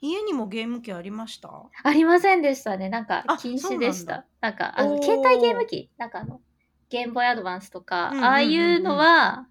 [0.00, 1.48] 家にもゲーム機ありました？
[1.84, 2.88] ありませんでしたね。
[2.88, 4.26] なんかあ禁止でした。
[4.40, 6.40] なんかあの携帯ゲーム機、なんかあの
[6.90, 8.24] ゲームボーイアドバンスとか、うんうんうんうん。
[8.24, 9.46] ああいうのは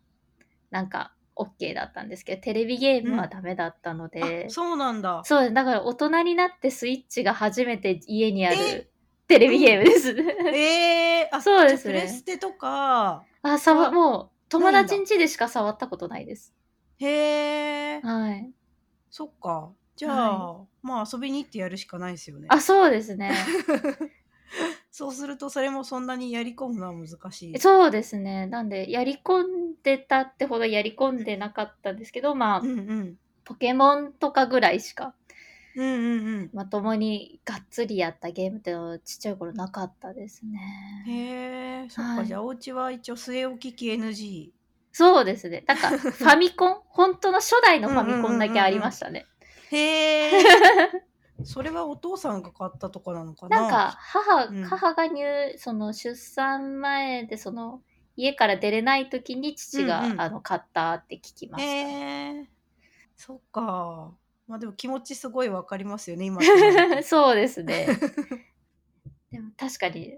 [0.69, 5.21] なんか OK だったんですけど、テレビゲームはダメだったので、あそうなんだ。
[5.23, 8.75] そうだから大人になってスイッチが初めて家にあえ？
[8.75, 8.91] る
[9.27, 10.09] テレビゲームです。
[10.11, 11.93] えー、あそうですね。
[11.93, 13.23] プレステとか。
[13.43, 16.53] あ、さわあもう友達ん家でしか触ったことないです。
[16.99, 18.51] へえはい。
[19.09, 19.71] そっか。
[19.95, 22.47] じゃあ、まあ遊びに行ってやるしかないですよね。
[22.49, 23.31] あ、そうですね。
[24.91, 27.59] そうするとそれもそんなにやり込むのは難しい。
[27.59, 28.45] そうですね。
[28.45, 33.17] なんで、やり込んでたってほどやり込んでなかったんですけど、まあう、んうん。
[33.45, 35.15] ポケモンとかぐらいしか、
[35.75, 36.49] うんうんうん。
[36.53, 40.59] まともにがっつりやったゲームってのはちっちゃい頃なかったですね。
[41.07, 42.27] へえそっか、はい。
[42.27, 44.51] じゃあお家は一応据え置き機 NG
[44.91, 45.63] そうですね。
[45.67, 46.81] なんか、ファミコン？
[46.91, 49.25] 本当の初代のファミコンだけありましたね。
[49.71, 50.43] へえ
[51.45, 53.61] それはお父さんが買ったとかなのかな？
[53.61, 57.81] なんか、母、うん母が入、その出産前で、その、
[58.15, 61.69] 家から出れない時に父が、うんうんあの買ったって聞きました。
[61.69, 62.49] へえ
[63.15, 64.11] そっか
[64.47, 66.41] まあでも気持ちすごいわかりますよね今
[67.03, 67.87] そうですね。
[69.31, 70.17] でも確かに、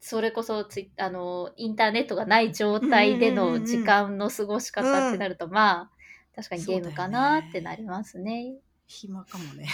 [0.00, 5.90] それこそツイあのインターネットがない状態でうんうんうんうんの時間の過ごし方ってなると、まあ
[6.34, 8.56] 確かにゲームかなってなりますね。
[8.88, 9.68] 暇かもね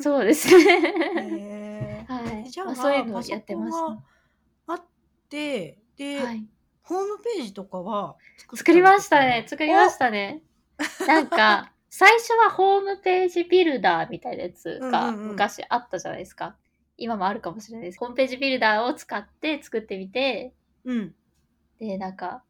[0.00, 2.04] そうですね。
[2.08, 2.50] はい。
[2.50, 4.02] じゃあ、まあ、そういうのやってましコンが
[4.68, 4.82] あっ
[5.28, 6.24] てで、た。
[6.26, 6.46] はい。
[6.82, 8.16] ホームページとかは
[8.54, 9.46] 作りましたね。
[9.48, 10.42] 作りましたね。
[11.06, 16.56] なんか、 最初はホームページビルダーみたいなやつがうんうんうん昔あったじゃないですか。
[16.96, 17.98] 今もあるかもしれないです。
[17.98, 21.14] ホームページビルダーを使って作ってみて、うん
[21.78, 22.44] で、なんか、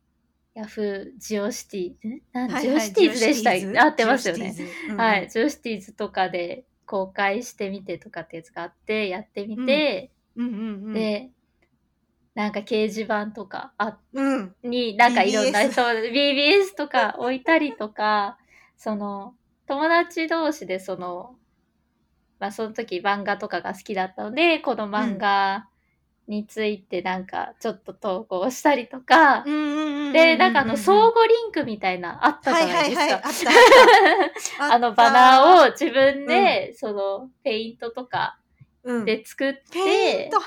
[0.61, 2.21] ヤフージオシティ、ん？
[2.33, 2.51] なん？
[2.51, 4.55] はいはいジオシティーズでした合ってますよね。
[4.91, 4.97] うん。
[4.97, 5.29] はい。
[5.31, 10.47] ジオシティーズとかで公開してみてとかってやつがあって、やってみて、うん。
[10.47, 11.31] うんうんで、
[12.35, 14.55] なんか掲示板とかあうん。
[14.63, 18.39] に、なんかいろんな、BBS そう、BBS とか置いたりとか、
[18.77, 19.35] その、
[19.67, 21.37] 友達同士でその、
[22.39, 25.70] まあその時漫画とかが好きだったので、この漫画
[26.31, 33.53] についてなんかちょっと投稿したりとか、で、なんかあの相互リンクみたいなあったじゃいないですか。
[34.73, 38.39] あのバナーを自分で、そのペイントとか
[38.85, 39.05] うん。
[39.05, 40.39] で作って、ペイント。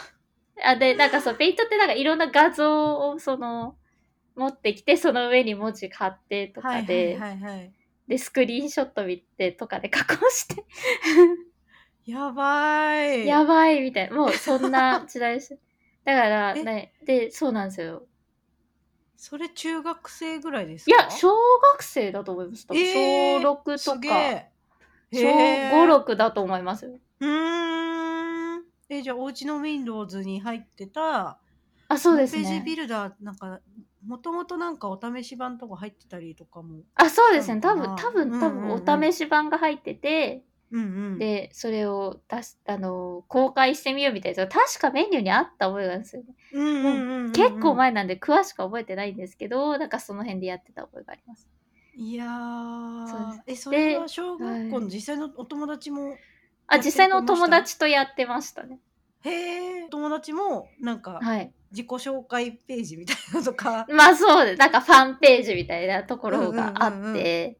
[0.63, 3.75] あで、なんかそう、ペイントってなんかいろんな画像をその、
[4.35, 7.19] 持ってきて、その上に文字貼ってとかで、
[8.07, 10.63] で、スクリーンショット見てとかで加工して、
[12.05, 13.27] やばい。
[13.27, 15.57] やばいみたいな、もうそんな時代です。
[16.05, 16.63] だからえ？
[16.63, 18.03] ね、で、そうなんですよ。
[19.15, 21.29] それ中学生ぐらいですいかや、小
[21.73, 22.67] 学生だと思います。
[22.67, 23.99] 多分えー小6とか。
[25.11, 26.99] 小へー5、6だと思いますよ。
[27.19, 28.63] うーん。
[28.89, 31.39] え、じゃあ、お家の Windows に入ってた、
[31.87, 32.65] あ、そうですホームページね。
[32.65, 33.59] ビルダー、なんか、
[34.05, 36.81] もともとなんかお試し版とか入ってたりとかも。
[36.95, 37.61] あ、そうですね。
[37.61, 41.19] 多分、多分、多分、お試し版が入ってて、うんうん。
[41.19, 46.33] で、それを出す、あの、公開してみようみたいな確かメニューにあった覚えがあるんですよね。
[46.51, 46.89] うんうんう
[47.21, 47.75] んうん、結構。
[47.75, 51.47] 前なんで詳しく覚えてないんですけど、なんかその辺でやってた覚えがあります。
[51.95, 53.41] いやそうーです。
[53.45, 56.15] え、それはで小学校の実際のお友達も、
[56.65, 58.79] あ、やって実際のお友達とやってましたね。
[59.21, 61.53] へえ、友達も、なんか、はい。
[61.71, 64.59] 自己紹介ページみたいなのとか、まあそうです。
[64.59, 67.57] なんかファンページみたいなところがあって、うんうんうんうん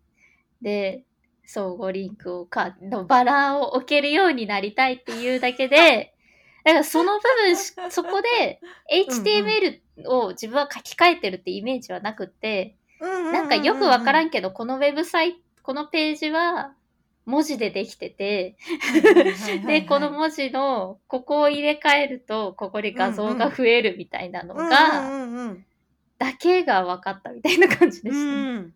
[0.63, 1.03] で、
[1.45, 6.13] 相互リンクをか、のバラを置けるようになりたいっていうだけで、
[6.63, 16.73] だからその部分し、そこで HTML を自分は書き換えてるってイメージはなくって、なんかよくわからんんけど、このウェブサイト、このページは
[17.25, 18.55] 文字でできてて、
[19.65, 25.55] で、この文字の、ここを入れ替えると、ここで画像が増えるみたいなのうんが、
[26.17, 28.25] だけが分かったみたいな感じでうした。
[28.25, 28.31] ね。
[28.51, 28.73] ん、なん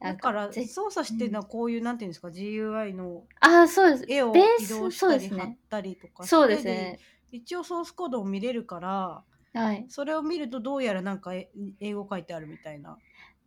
[0.00, 4.04] だからぜ操作してるのはこういう、なんていうんですか GUI のああ、そうです。
[4.08, 6.98] 絵をベー移ス動したりそうですね貼ったりとかそうですね。
[7.32, 9.22] 一応ソースコードを見れるから
[9.54, 9.86] はい。
[9.88, 11.48] それを見るとどうやらなんかえ
[11.80, 12.98] 英語書いてあるみたいな、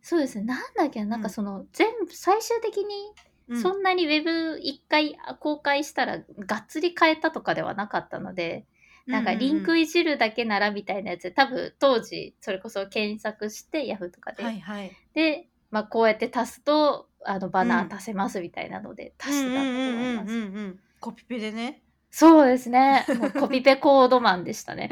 [0.02, 0.44] そうですね。
[0.44, 8.64] なんだっけな、なんかその、全部、最終的に、うんそんなにウェブ一回公開したら、がっつり変えたとかではなかったので、
[9.06, 14.44] なんかリンクいじるだけならみたいなやつで、多分当時、それこそ検索して、ヤフーとかで。
[14.44, 20.76] はいはいで、まあ、こうやって足すと、あの、バナー足せますみたいなので、足してたと思います。
[21.00, 23.06] コピペでねそうですね。
[23.18, 24.90] もうコピペコードマンでしたね。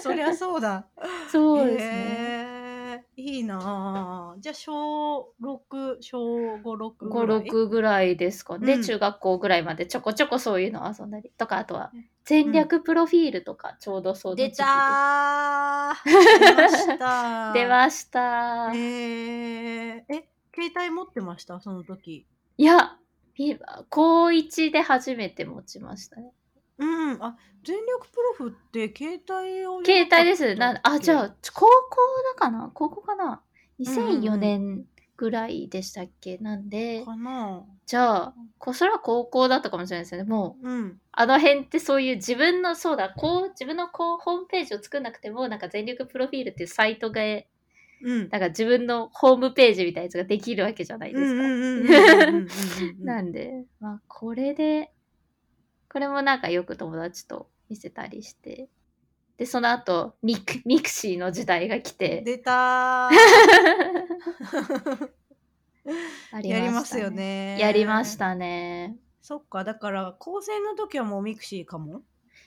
[0.00, 0.86] そりゃそうだ
[1.32, 2.49] そうですね。
[3.20, 4.34] いいなあ。
[4.40, 8.58] じゃあ小6小56ぐ5、らい？6ぐらいですか。
[8.58, 8.82] ね、うん。
[8.82, 11.92] 中学校ぐらいまでちょこちょこそういうの遊んだりとか、あとは
[12.24, 16.40] 戦略プロフィールとかちょうどそう出たー。
[16.40, 18.72] 出ました 出ました。
[18.72, 21.60] へええ携帯持ってました？
[21.60, 22.26] その時。
[22.56, 22.96] いや、
[23.38, 26.32] み高1で初めて持ちましたね。
[26.80, 30.54] うんあ全力プロフって携帯を携帯です。
[30.54, 31.96] なあ、じゃああ、高校
[32.34, 32.70] だかな？
[32.72, 33.42] 高校かな？
[33.78, 34.84] うんうんう ?2004 ん年
[35.16, 36.38] ぐらいでしたっけ？
[36.38, 37.62] なんで、かな？
[37.84, 40.30] じゃあ、こそれは高校だったかもしれないですよね。
[40.30, 47.20] もう、うんあの辺ってそういう自分の、そうだ、こう、自分のこう、ホームページを作んなくても、なんか全力プロフィールっていうサイトが、
[48.02, 51.30] うんなんか自分のホームページみたいなやつができるわけじゃないですか。
[51.30, 52.48] うんうんうんうんうんうん
[53.00, 54.90] うんなんで、まあ、これで、
[55.92, 58.68] これもなんかよく友達と見せたりして、
[59.36, 63.16] で、その後、ミク ミクシーの時代が来て、出たー。
[66.32, 67.10] あ やりますよ。
[67.10, 67.58] ね。
[67.58, 68.96] やりましたね。
[69.22, 72.02] そっかだから高専の時はもうミクシーかも？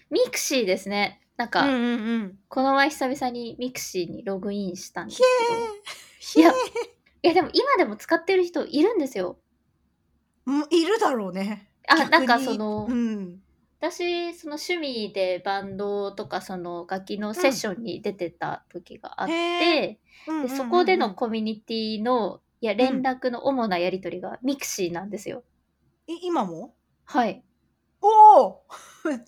[0.10, 1.22] ミクシーですね。
[1.36, 2.40] なんか、うんうんうん。
[2.48, 5.22] この前久々にミクシーにログインしたんです
[6.36, 6.54] けど、いや
[7.24, 9.40] いやでも今でも使ってる人いるんですよ。
[10.46, 13.40] うんいるだろうねあ、なんかその、うん。
[13.80, 25.44] 私、その趣味でバンドとかその楽器のセッションに出てた時があって、へうんうんうんでそこでのコミュニティの、いや、連絡の主なやり取りがミクシーなんですよ。
[26.08, 26.76] い今も？
[27.06, 27.44] はい。
[28.02, 28.66] おお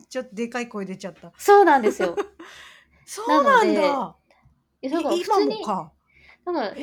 [0.10, 1.34] ちょっとでかい声出ちゃった。
[1.38, 2.16] そうなんですよ。
[3.06, 4.16] そうなんなだ
[4.82, 5.94] えだからい普通に、今もか
[6.46, 6.82] なんか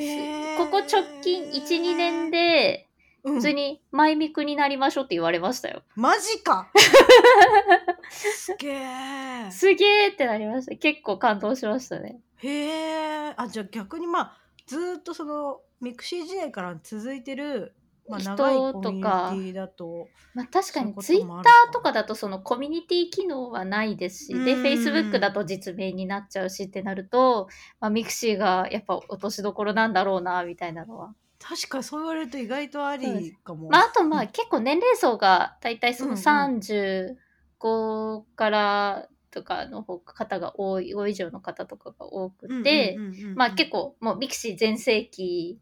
[0.57, 2.89] ここ直近1、2年で、
[3.23, 5.81] うん普通にマイミクになりましょうって言われましたよ。
[5.95, 6.69] マジか
[8.09, 10.75] すげえすげーってなりました。
[10.75, 12.19] 結構感動しましたね。
[12.37, 17.73] へえあじゃあ逆にまあずーっとそのミクシー時代から続いてる、
[18.07, 27.47] まあ、人長いコミとュかニティだとまあ確かにツイッターとかだとそのコミュニティ機能はないですし、で、うん Facebook だと実名になっちゃうしってなると、
[27.79, 31.13] まあ、ミクシーがやっぱ落としどころなんだろうな、みたいなのは。
[31.43, 33.67] 確かにそう言われると意外とありかも。
[33.69, 34.27] まあ、あとまあうん。
[34.29, 36.59] 結構年齢層が大体そのうんうん。
[36.59, 42.97] 35からとかの方方が多い、多い以上の方とかが多くて、
[43.35, 45.59] まあ結構もうミクシー全盛期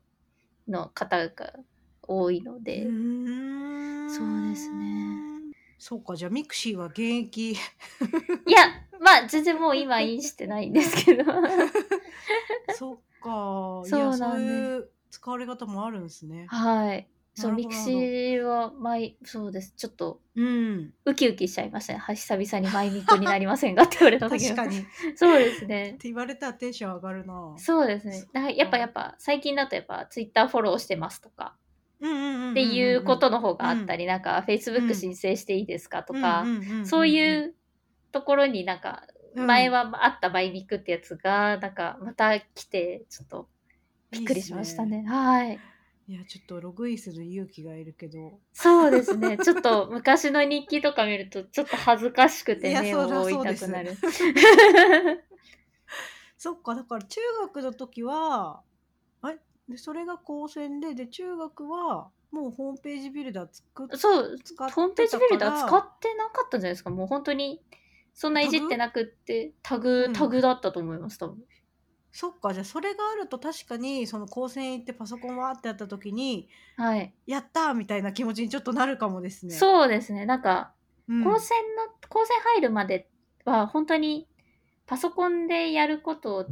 [0.67, 1.53] の方が
[2.03, 5.31] 多いので、そうですね。
[5.79, 7.53] そうかじゃあミクシーは現役。
[7.53, 7.55] い
[8.51, 8.67] や、
[8.99, 11.23] まあ全然もう今インしてないんですけど。
[12.77, 13.81] そっか。
[13.85, 16.47] いそうやなんでそういう使われ方もあるんですね。
[16.49, 17.07] はい。
[17.33, 19.73] そう、ミクシーは前、そうです。
[19.77, 21.99] ちょっとうんウキウキしちゃいましたね。
[21.99, 24.55] は久々にマイミクになりませんかって言われた時は。
[24.55, 24.83] 確かにっ
[25.15, 25.95] そうですね。
[25.99, 27.53] て言われたらテンション上がるな。
[27.57, 28.55] そうですね。
[28.55, 31.55] やっぱやっぱ最近だとやっぱツイッターフォローしてますとか、
[32.05, 36.45] っっていうことの方があったり、なんか Facebook 申請していいですかとか、
[36.83, 37.55] そういう
[38.11, 43.49] ところになんか前はあったバイミクってやつが、なんかまた来て、ちょっと
[44.11, 45.03] びっくりしましたね。
[45.07, 45.59] はい。
[46.07, 49.37] いやちょっとログインする勇気がいるけどそうですね。
[49.37, 53.95] ちょっと昔の日記とか見ると、ちょっと恥ずかしくて目をそりゃ覆いそうですたくなる。
[56.37, 58.61] そっかだから中学の時は
[59.21, 59.39] あれ？
[59.69, 66.89] でそれが高専でで中学はもうホームページビルダー作っそう、ホームページビルダー使ってなかったんじゃないですか。
[66.89, 67.61] もう本当に、
[68.13, 71.43] そんないじってなくって、タグ、うんタグだったと思います、多分。
[72.11, 77.13] そっかじゃあそれがあると確かにその高専行ってパソコンわーってやった時にはい。
[77.25, 79.53] やったーみたいな気持ちにちょっとなるかもですね。
[79.53, 80.25] そうですね。
[80.25, 80.73] なんか、
[81.07, 83.07] うん、高専の、高専入るまで
[83.45, 84.27] は本当に
[84.87, 86.45] パソコンでやることを、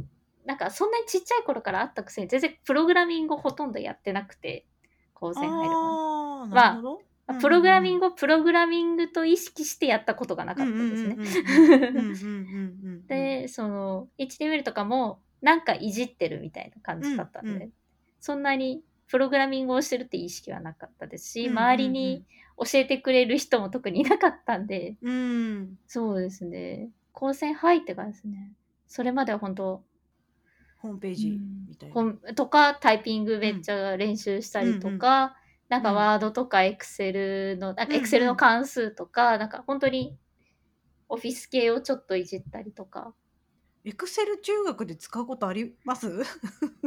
[0.46, 4.66] なんかそんなにちっちゃい頃からあったくせに全然プログラミングをほとんどやってなくて、
[5.14, 5.70] 高専入るまで。
[5.70, 7.10] あーなるほど。
[7.40, 11.88] プログラミンググをプログラミングと意識してやったことがなかったんですね。
[13.06, 17.72] ねで、その HTML とかもなんかいじってるみたいな感じだったので、うんうん
[18.22, 22.24] そんなにプログラミングをしてるって意識はなかったですし、うんうんうん周りに
[22.58, 26.90] 教えてくれる人も特にいなかったんで、うん、そうですね。
[27.12, 28.52] 高専入ってからですね。
[28.86, 29.82] それまでは本当、
[30.78, 31.38] ホームページ
[31.68, 31.94] みたいな。
[31.94, 35.36] ほんとかタイピングめっちゃ練習したりとか、
[35.70, 40.18] なんかワードとかエクセルの、なんかうんうんエクセルの関数とか、なんか本当に
[41.08, 43.14] オフィス系をちょっといじったりとか。
[43.84, 46.22] エクセル中学で使うことあります？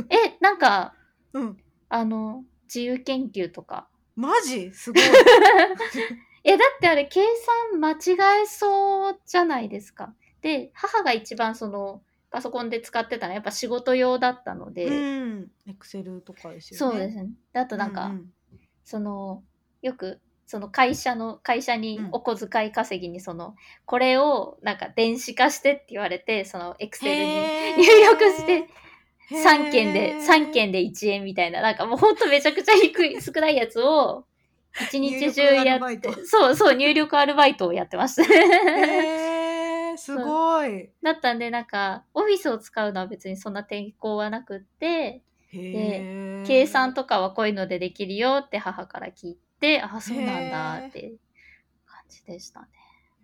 [0.10, 0.94] え、なんか、
[1.34, 1.58] うん。
[1.90, 3.90] あの、自由研究とか。
[4.16, 4.72] マジ？
[4.72, 5.04] すごい。
[6.44, 7.22] え、だってあれ計
[7.72, 10.14] 算間違えそうじゃないですか。
[10.42, 15.52] で、母が一番その、パソコンで使ってたのはやっぱ仕事用だったので、うん。
[15.68, 16.92] エクセルとかですよね。
[16.92, 17.30] そうですね。
[17.54, 18.26] であとなんか、うう
[18.84, 19.44] その、
[19.82, 22.10] よく、その会社の、会社にうん。
[22.12, 27.32] お小遣い稼ぎにその、これをなんか電子化してって言われて、そのエクセルに
[27.78, 28.68] 入力して、
[29.32, 34.26] 3件で、3件で1円みたいな、なんかもうほんとめちゃくちゃ低い、 少ないやつを、
[34.90, 38.24] 一日中やってそうそう、入力アルバイトをやってました。
[39.98, 40.90] すごい。
[41.02, 45.22] だったんで、なんか、オフィスを使うのは別にそんな抵抗はなくって、
[45.52, 46.46] へー。
[46.46, 51.14] 計算とかはこういうのでできるよって母から聞いて、あ、そうなんだって
[51.86, 52.68] 感じでしたね。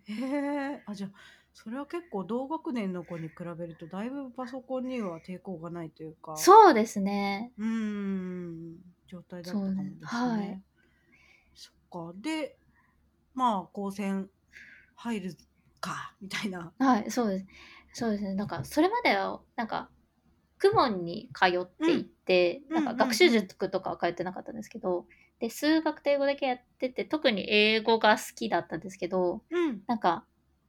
[0.06, 0.82] へえ。
[0.86, 1.10] あじゃあ
[1.52, 6.34] それは結構同学年の子に比べるとだいぶパソコンには抵抗がないというか。
[6.36, 7.52] そうですね。
[7.58, 8.76] うーん
[9.06, 10.08] 状態だったかもですね。
[10.08, 10.62] そはい
[11.54, 11.70] そ
[12.08, 12.56] っかで
[13.34, 14.30] まあ高専
[14.96, 15.36] 入る
[15.80, 16.72] かみたいな。
[16.78, 17.46] はい、そうです。
[17.92, 18.34] そうですね。
[18.34, 19.90] なんか、それまでは、なんか、
[20.62, 25.06] 公文に通っていて、うんうんなんか学習塾とかは通ってなかったんですけど、
[25.40, 30.24] で、数学と英語だけやってて、特に英語が好きだったんですけど、うんなんか、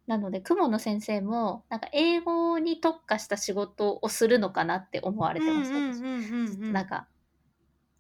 [0.07, 5.79] なので、公文の先生も、なんか、英語に特化した仕事をするのかなって思われてました。
[6.71, 7.07] なんか、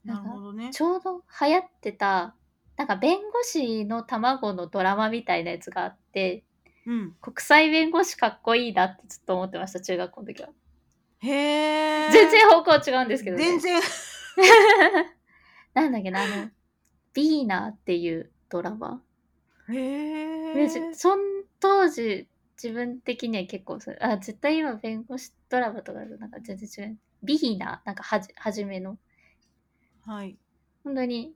[0.03, 0.71] なるほどね。
[0.73, 2.35] ちょうど流行ってた、
[2.77, 6.43] なんか弁護士の卵のドラマみたいなやつがあって、
[6.87, 10.49] うん、国際弁護士かっこいいなってずっと思ってました、中学校の時は。
[11.19, 12.11] へえ。
[12.11, 13.43] 全然方向違うんですけどね。
[13.43, 13.81] 全然。
[15.75, 16.49] なんだっけな、あの、
[17.13, 19.01] ビーナーっていうドラマ。
[19.69, 19.73] へ
[20.53, 20.69] でえ。
[20.69, 21.19] じそん
[21.59, 22.27] 当時、
[22.61, 26.97] 自分的には結構それ、あ、絶対今弁護士ドラマとかだとなんか全然違う。
[27.23, 28.97] ビーナー、なんかはじ、はじめの。
[30.05, 30.37] はい。
[30.83, 31.33] 本当に、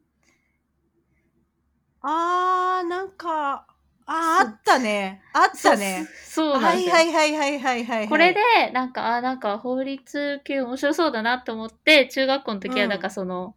[2.02, 3.68] あーなんか
[4.06, 5.22] あーあったね。
[5.34, 6.06] あったね。
[6.24, 6.96] そうなんはいですよ。
[6.96, 8.08] はいはいはいはいはい。
[8.08, 13.56] これで、なんか、あ、なんか法律系面白そうだなと思って、中学校の時はなんかその、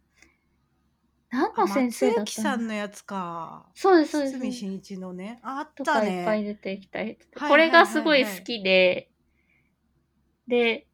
[1.31, 3.65] 何あの先生だっ松雪たのさんのやつか。
[3.75, 4.39] そうです、そうです。
[4.39, 5.39] 堤真一のね。
[5.43, 6.53] あっとたかいっぱいね。
[6.53, 9.09] 出てきたり、はいこれがすごい好きで、
[10.47, 10.87] で、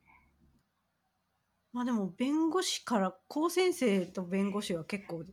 [1.72, 5.24] まあでも弁護士から高先生と弁護士は結構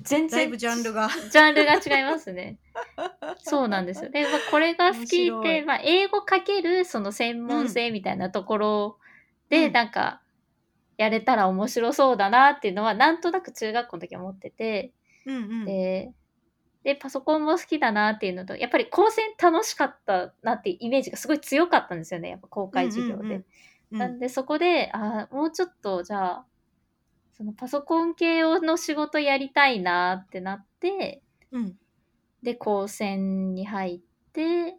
[0.00, 1.08] 全然だいぶジャンルが。
[1.30, 2.58] ジャンルが違いますね。
[3.38, 4.10] そうなんですよ。
[4.10, 8.98] で、まあ、これが好きで、面白いまあ、英語かけるその専門性みたいなところ
[9.48, 10.21] で、うんなんか、
[10.96, 14.92] やれたら面白そうだなっていうのは、なんとなく中学校の時は思ってて、
[15.26, 15.64] うんうん。
[15.64, 16.12] で、
[16.84, 23.22] で、パソコンも好きだなっていうのと、やっぱり高専楽しかったなっていうイメージがすごい強かったんですよね、やっぱ公開授業で。
[23.22, 23.44] うんうんうん
[23.92, 26.46] なんでそこで、あーもうちょっとじゃあ、
[27.32, 31.76] そのパソコン系の仕事やりたいなってなって、うん
[32.42, 34.00] で、高専に入っ
[34.32, 34.78] て、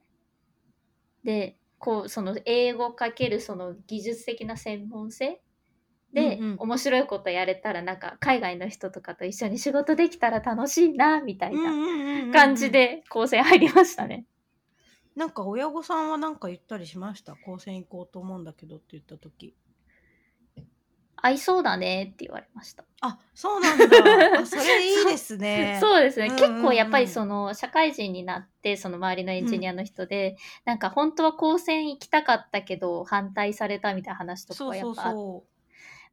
[1.24, 5.43] で、こう、その英語かけるその技術的な専門性
[6.14, 12.72] で、うんうん面白いことやれたらなんか海外の人とかと一緒に仕事できたら楽しいなみたいなな感じ。
[12.72, 14.26] で高専入りましたね。
[15.16, 17.36] なんか親御さんはなんか言ったりしました？
[17.46, 19.56] 高専行こうと思うんだけどって言った時。
[21.26, 22.84] 合いそうだねって言われました。
[23.00, 23.86] あ、そうなんだ。
[24.42, 25.78] あそれいいですね。
[25.80, 30.36] そうですね、うんうんうん結構やっぱりその社会人になってその周りのエンジニアの人で、
[30.66, 35.44] なんか本当は高専行きたかったけど反対されたみたいな話とかやっぱあっ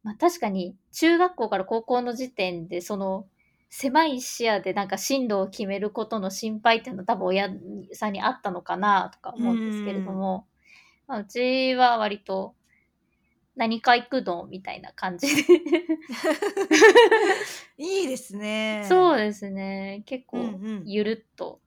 [0.03, 3.27] まあ、確かに中学校から高校の時点でその
[3.69, 7.51] 狭い視野でなんか進路を決めることの心配っていうのは多分親
[7.93, 10.47] さんにあったのかなとか思うんですけれども、
[11.07, 12.55] まあ、うちは割と
[13.55, 15.47] 何か行くのみたいな感じでう。
[17.79, 18.87] いいですね。
[18.89, 20.49] そうですね結構うんう
[20.81, 21.61] んゆるっと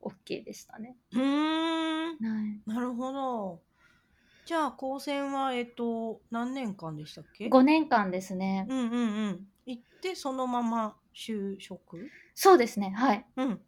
[0.00, 0.96] OK でしたね。
[1.12, 1.24] うーん。
[1.24, 3.60] はいなるほど。
[4.50, 8.66] じゃあ高専はえっと何年間でしたっけ？5年間ですね。
[8.68, 8.96] うんうんう
[9.28, 9.46] ん。
[9.64, 12.10] 行ってそのまま就職？
[12.34, 13.24] そうですねはい。
[13.36, 13.60] うん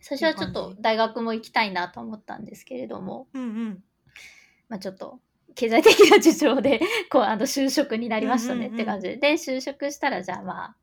[0.00, 3.84] 最初はちょっと大学も行きたいなと思ったんですけれども、うんうん。
[4.68, 5.18] まあ、ちょっと
[5.56, 6.80] 経済的な事情で
[7.10, 10.76] こうあの就職になりましたねうんうんうんって感じで、で就職したらじゃあまあ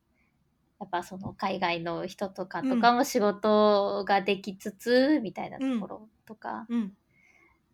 [0.81, 6.97] やっぱその海外の人とかとかも仕事ができつつみたいなところとか、うん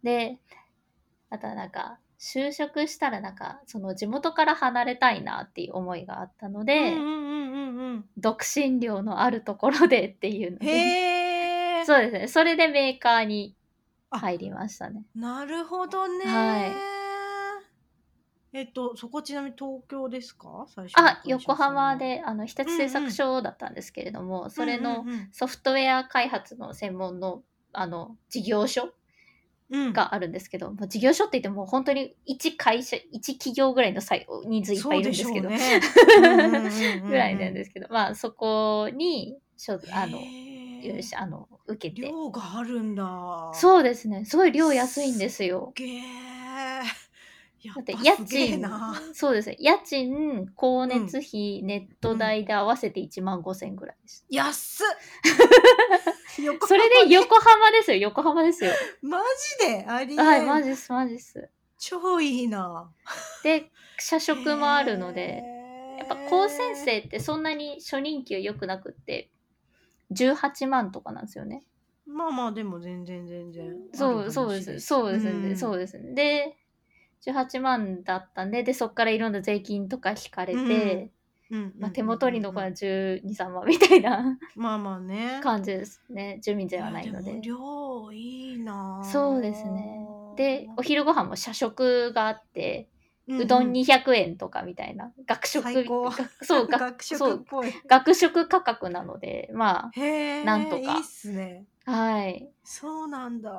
[0.04, 0.40] で
[1.32, 8.06] あとはなんか就職したらなんかその地元から離れたいなっていう思いがあったので、うんうんうんうんうん。
[8.18, 11.84] 独身寮のあるところでっていうので。
[11.88, 13.56] そうですねそれでメーカーに
[14.12, 15.04] 入りましたね。
[15.16, 16.26] なるほどね。
[16.26, 16.72] はい
[18.54, 20.66] えっとそこちなみに東京ですか？
[20.68, 28.94] 最初あ社横浜であの日立製作所だったんですけれども、それのうんうんソフトウェア開発の専門のあの事業所
[29.94, 39.38] があるんですけど、もう事業所って言っても本当に1会社1企業ぐらいの際人数いっぱいいるんですけど、ぐらいなんですすけどまあそこに
[39.92, 43.52] あのよしあの受けて量があるんだ。
[43.54, 45.72] うそうですねすごい量安いんですよ。
[45.76, 46.02] げえ。
[47.64, 49.00] やだって家賃な。
[49.14, 54.26] そうですね家賃光熱費、ネット代で合わせて1万5千ぐらいです。
[54.30, 54.88] 安っ。
[56.40, 58.72] 横それで横浜ですよ横浜ですよ。
[59.02, 59.20] マ
[59.60, 59.86] ジで？
[59.86, 61.50] ありはいマジですマジです。
[61.78, 62.92] 超いいな。
[63.44, 65.44] で社食もあるので
[65.98, 69.30] やっぱ高専生ってそんなに初任給良くなくって
[70.12, 71.64] 18万とかなんですよね。
[72.06, 76.14] まあまあでも全然全然そうそうですそうですね、そうですね。
[76.14, 76.58] で
[77.26, 81.12] 18万だったんででそっからいろんな税金とか引かれて、うん
[81.78, 84.38] まあ、手元に残る123万みたいな。
[84.56, 85.40] まあまあね。
[85.44, 86.40] 感じですね。
[86.42, 87.34] 住民税はないのやで。
[87.34, 90.08] も量いいなそうですね。
[90.38, 92.88] でお昼ご飯も社食があって
[93.28, 95.64] んうどん200円とかみたいな、学食
[96.42, 97.38] そうが 学食っ
[97.88, 100.76] 学食価格なのでまへえなんとか。
[100.78, 101.66] いいっすね。
[101.68, 102.50] あはい。
[102.64, 103.52] そうなんだ。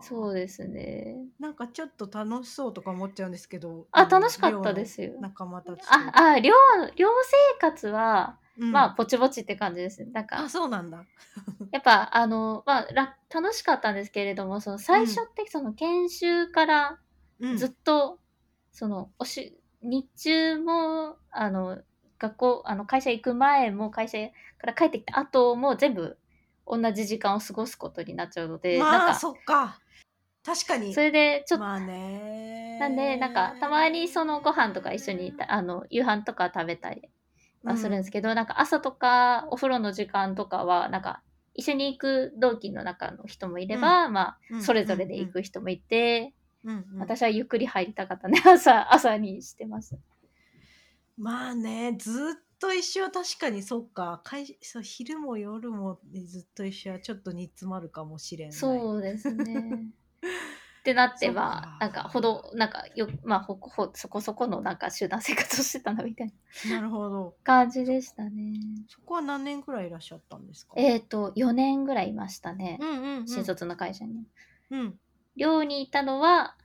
[0.00, 1.16] そうですね。
[1.38, 5.12] なんかちょっと楽しそうとか思っちゃうんですけどあ楽しかったですよ。
[5.20, 5.86] 仲間たちと。
[5.88, 6.52] ああ寮
[6.96, 8.72] 寮生活は、うん。
[8.72, 10.10] まあぼちぼちって感じですね。
[10.12, 11.04] なんかあそうなんだ。
[11.72, 16.98] やっぱあのまあら楽しかったんですけれどもその最初ってその研修から
[17.38, 17.56] うん。
[17.58, 18.18] ずっと、
[18.72, 21.78] そのおし日中もあの
[22.18, 24.18] 学校あの会社行く前も会社
[24.58, 26.16] から帰ってきた後も全部
[26.66, 29.80] 同じ時間を過ごすことになっちゃうので、まあなんかそっか。
[30.44, 30.94] 確かに。
[30.94, 32.78] それでちょっと、まあね。
[32.78, 37.08] なんでなんかたまにそのご飯とか一緒にあの夕飯とか食べたり
[37.64, 41.22] はするんですけど、なんか朝とかお風呂の時間とかはなんか
[41.54, 44.58] 一緒に行く同期の中の人もいれば、まうん。
[44.58, 46.76] あそれぞれで行く人もいて、うん。
[46.76, 47.00] うん。
[47.00, 49.96] 私はゆっくり入りたかったね朝朝にしてます。
[51.16, 59.92] まあねずっと一緒は確かにそっか会そう昼も夜もずっと一緒はちょっと煮詰まるかもしれないそうですね。
[60.80, 66.32] ってなってはなんかほどなんかよまあほほそこそこのなんか集団生活をしてたなみたい
[66.70, 68.54] ななるほど感じでしたね。
[68.88, 70.74] そこは何年くらいいらっしゃったんですか？
[70.76, 72.78] えっ、と4年ぐらいいましたね。
[72.80, 74.24] うんうんうん新卒の会社に。
[74.70, 75.00] うん
[75.34, 76.56] 寮にいたのは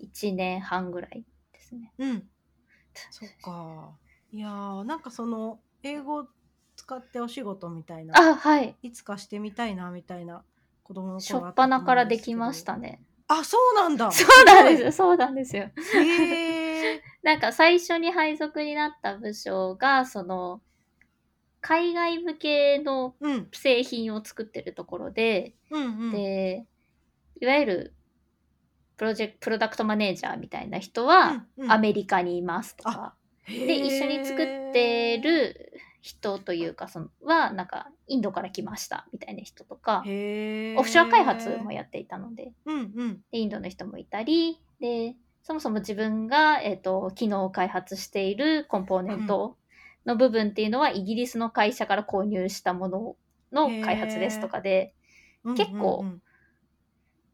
[0.00, 1.92] 1年半ぐらいですね。
[1.98, 2.28] うん
[3.10, 3.96] そっか
[4.36, 6.26] いやーなんかその英語
[6.76, 8.76] 使ってお仕事みたいなあはい。
[8.82, 10.44] いつかしてみたいなみたいな
[10.82, 13.02] 子供のしょっ頃あったと思うんぱなからでですけどきましたね。
[13.28, 14.92] あそうなんだそうなんですよ。
[14.92, 15.70] そうなんですよ。
[15.94, 20.60] へえ なんか最初に配属になった部署がその
[21.62, 26.66] 海外向けのうん製品を作ってるところで、うんうんで
[27.40, 27.94] いわゆる
[28.98, 33.14] プロジェクプロダクトマネージャーみたいな人はうんうんアメリカにいますとか、
[33.48, 40.08] で、一緒に作ってる人というか、その、は、なんか、インドから来ました、みたいな人とか、オフ
[40.88, 43.20] ショア開発もやっていたので、うんうん。
[43.30, 49.56] でインドの人もいたり、で、そもそも自分が、えっ、と、機能を開発しているコンポーネント
[50.04, 53.16] の部分っていうのは、イギリスの会社から購入したもの
[53.52, 54.94] の開発ですとかで、
[55.56, 56.22] 結構うん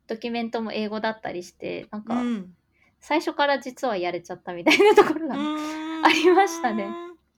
[0.08, 2.26] ドキュメントも英語だったりして、なんか、うん。
[2.26, 2.54] うん
[3.04, 5.56] 最初から実はやれちゃったみたいなところが、うん、
[6.04, 6.88] ありましたね。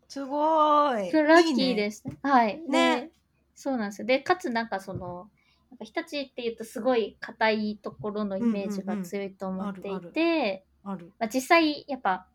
[0.09, 1.11] すごい。。
[1.13, 2.17] ラッキーですす。
[2.23, 2.61] はい。
[2.69, 3.11] ねで
[3.55, 4.07] そうなんですよ。
[4.07, 5.31] で、かつなんかその、
[5.71, 10.65] なんか日立っていうとすごい硬いところのイメージが強いと思っていて。
[10.85, 12.27] まあ、実際やっぱ、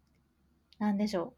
[0.79, 1.33] なんでしょう。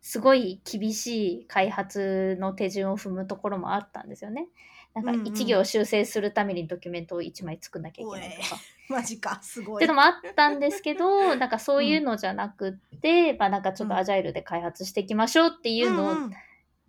[0.00, 4.48] すごい厳しい開発の手順を踏むところもあったんですよね。
[4.94, 8.60] なんかうんうん一行修正するためにドキュメントを1枚作んなきゃいけないとか。
[8.88, 9.84] マジか、すごい。
[9.84, 16.34] っていうのもあったんですけど、 なんかそういうのじゃなくって、まあなんかちょっとアジャイルで開発していきましょうっていうのをうんうん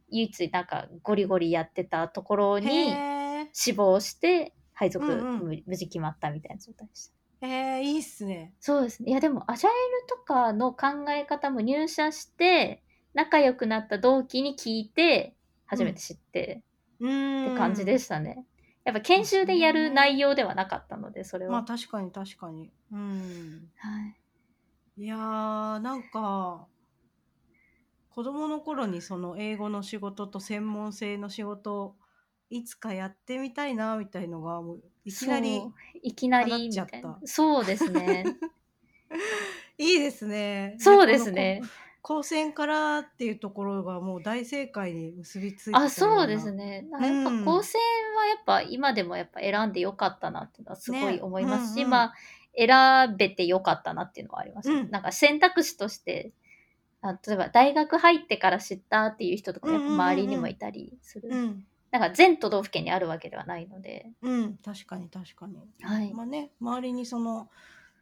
[0.10, 2.94] 唯一なんかゴリゴリやってたところに
[3.54, 7.08] 死亡して配属うんうん無無事決まったみたいな状態でし
[7.42, 7.48] た。
[7.48, 8.54] へーいいっすね。
[8.60, 9.10] そうですね。
[9.10, 12.84] いやでもアジャイルとかの考え方も入社して
[13.14, 15.36] 仲良くなった同期に聞いて
[15.66, 16.64] 初めて知ってうん。
[16.96, 18.46] って感じでしたね。
[18.84, 21.54] やっぱ研修でやる内容ではなかったのでそれは。
[21.54, 22.72] まあ確かに確かに。
[22.92, 23.72] うん。
[23.78, 24.02] は
[24.98, 26.68] い、いやーなんか
[28.10, 31.96] 子供の頃にその英語の仕事と専門性の仕事を
[32.50, 37.20] いつかやってみたいなみたいのがもういきなりそういきなりみ叶っちゃったたいな。
[37.26, 38.26] そうですね。
[39.78, 40.76] いいですね。
[40.80, 41.62] そうですね。
[42.08, 46.52] 高専からっていうところがもう大正解に結びついてたよあ、そうです。
[46.52, 46.86] ね。
[46.92, 47.82] なやっぱうん高専
[48.16, 52.14] はやっぱ今でもやっぱ選んでよかったなっていうのはすごいね思いますし、うんうんまあ
[52.56, 56.32] 選べてよかったなっていうのはあります、うんなんか選択肢として、
[57.02, 61.30] あ例えば大学入ってから知ったっていう人とかもやっぱ周りにもいたりする。
[61.32, 61.66] うん。
[61.90, 64.12] なんか全都道府県にあるわけではないので。
[64.22, 64.58] うん。
[64.64, 65.58] 確かに確かに。
[65.82, 66.14] はい。
[66.14, 67.50] まあね、周りにその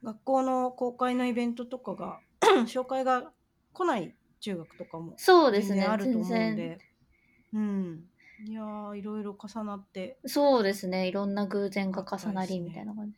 [0.04, 2.20] 学校の公開のイベントとかが
[2.68, 3.32] 紹介が
[3.74, 5.84] 来ない中学とかもそうですね。
[5.84, 6.80] あると思うんで。
[7.54, 8.06] うん。
[8.46, 11.08] いやーいろいろ重なってそうですね。
[11.08, 13.18] いろんな偶然が重なりみたいな感じ。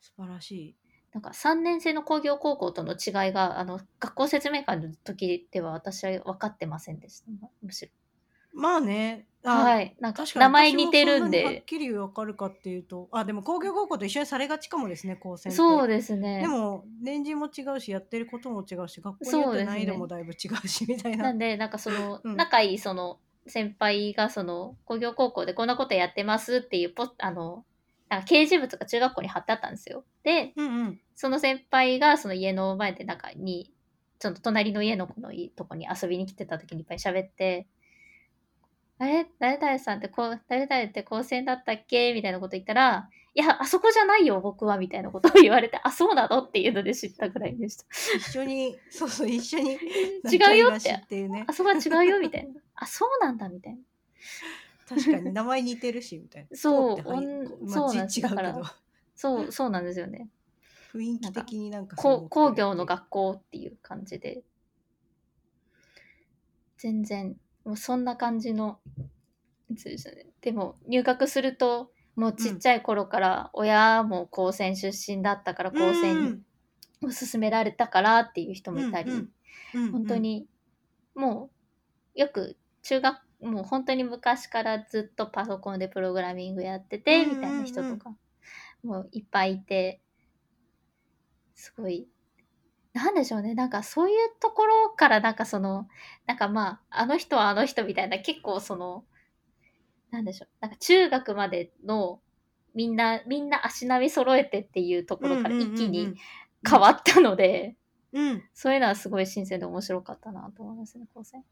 [0.00, 0.76] 素晴らしい。
[1.12, 7.30] なんか3年生の工業高校との違いが、あの、学校説明会の時では私は分かってませんでした。
[7.62, 7.92] むしろ。
[8.52, 9.27] まあね。
[9.44, 9.96] あはい。
[10.00, 11.62] なんか確かに名前似てるん私もそなにはっで。
[11.66, 15.56] きりわかるかっていうと、あでも工業高校と一緒にされがちかもですね、高専って。
[15.56, 16.40] そうですね。
[16.40, 21.24] でも年次も違うしやってることも違うし学校によって難易度もだいぶ違うしみたいな。
[21.24, 27.64] なんで、なんかその、 うん仲いいその先輩がその工業高校でこんなことやってますっていうポあの、
[28.08, 30.04] なんか掲示物が中学校に貼ってあったんですよ。
[30.22, 31.00] で、うんうん。
[31.14, 33.72] その先輩がその家の前でなんかに、
[34.20, 37.66] その隣の家の子のいとこに遊びに来てた時にいっぱい喋って、
[39.00, 42.12] あれ誰々さんってこう、誰々って高専だったっけ？
[42.14, 46.42] みたいなこと言ったら、いや、あそこじゃないよ、僕は、みたいなことを言われて、あ、そうなの？
[46.42, 47.84] っていうので知ったぐらいでした。
[48.16, 49.72] 一緒にそうそう一緒に
[50.32, 51.44] 違うよってっていうね。
[51.46, 52.60] あそこは違うよ、みたいな。
[52.74, 53.78] あ、そうなんだ、みたいな。
[54.88, 56.56] 確かに名前似てるしみたいな。
[56.56, 58.76] そうおんそうなんですだ
[59.14, 60.28] そう、そうなんですよね。
[60.92, 64.42] 雰囲気的になんか工業のが学校っていう感じで。
[66.78, 67.36] 全然、
[67.68, 68.80] もうそんな感じの、
[69.76, 70.24] そうですね。
[70.40, 76.42] でも、入学すると、もうちっちゃい頃から、親も高専出身だったから、高専
[77.02, 79.10] を勧められたからっていう人もいたり、
[79.92, 80.48] 本当に、
[81.14, 81.50] も
[82.16, 88.16] う、よく中学、もう本当に昔からずっとパソコンでプログラミングやってて、みたいな人とか、
[88.82, 90.00] もういっぱいいて、
[91.54, 92.08] すごい、
[92.98, 95.88] なんでしょうね、なんかそういうところからなんかその、
[96.26, 99.04] なんかまあ、あの人はあの人みたいな、結構その、
[100.10, 102.20] なんでしょう、なんか中学までの、
[102.74, 106.14] みんな、みんな足並み揃えてっていうところから一気に
[106.68, 107.76] 変わったので、
[108.12, 108.42] うん。
[108.54, 111.44] そういうのはすごい新鮮で面白かったなと思いますね、高専。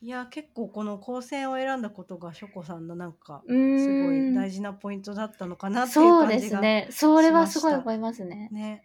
[0.00, 6.88] いや結構この高専を選んだことがショコさんのなんかすごい大事なポイントだったのかなっていうそう感じがですね。
[6.90, 8.48] それはすごいしました思いますね。
[8.52, 8.84] ね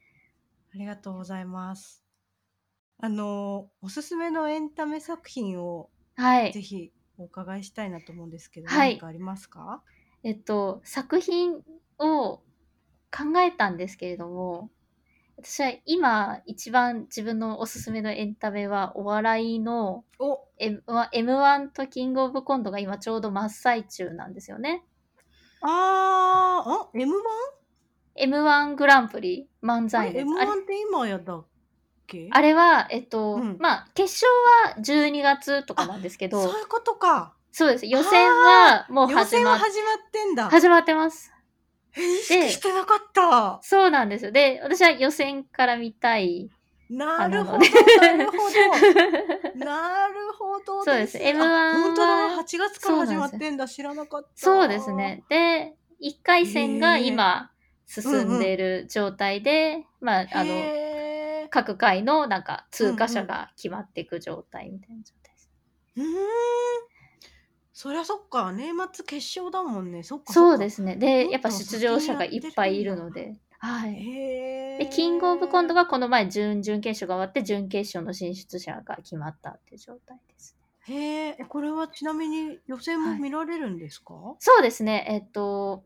[0.74, 2.04] ありがとうございます
[3.00, 6.52] あのおすすめのエンタメ作品をはい。
[6.54, 9.84] ぜひお伺いしたいなと思うんですけど、はい何かありますか？
[10.24, 11.56] えっと、作品
[12.00, 12.44] を考
[13.40, 14.70] えたんですけれども、
[15.38, 24.86] 私は今一番自分のおすすめのエンタメはお笑いのお M- M1 とキングオブコントが今ちょうど真っ最中なんですよね。
[25.62, 27.12] あーあ M1?
[28.20, 30.30] M1 グランプリ漫才のやつ。
[30.42, 31.46] あれ M1 って今やだっ
[32.08, 32.30] け？
[32.32, 34.32] あれは、えっと、うんまあ、決勝
[34.76, 37.34] は12月とかなんですけど、そういうことか。
[37.52, 37.86] そうです。
[37.86, 40.50] 予選はもう予始まっ選は始まってんだ。
[40.50, 41.32] 始まってます。
[41.96, 43.60] え意識してなかった。
[43.62, 44.32] そうなんですよ。
[44.32, 46.50] で、私は予選から見たい。
[46.90, 48.44] なるほど、ななるほど。
[49.66, 53.68] なるほどそうですあ M1 は本当だ、8月から始まってんだ。
[53.68, 54.30] 知らなかった。
[54.36, 55.24] そうですね。。
[55.30, 57.52] で、1回戦が今
[58.02, 65.52] 進んでる状態で、まあ、あの、へ各回のなんか通過者が決まっていく状態みたいな状態です。
[65.98, 66.14] ーうーん。
[67.74, 70.04] そりゃそっか、年末決勝だもんね。
[70.04, 70.34] そっか。。
[70.34, 70.96] そうですすね。
[70.96, 73.36] で、やっぱ出場者がいっぱいいるので。
[73.60, 73.96] はい。
[73.96, 75.84] へで、キングオブコントが。
[75.84, 80.56] がこの前準々決勝が終わって、準決勝の進出者が決まったっていう状態です
[80.88, 80.96] ね。
[80.96, 85.06] へえ、これはちなみに予選も見られるんですか、そうですね。
[85.10, 85.84] えっと、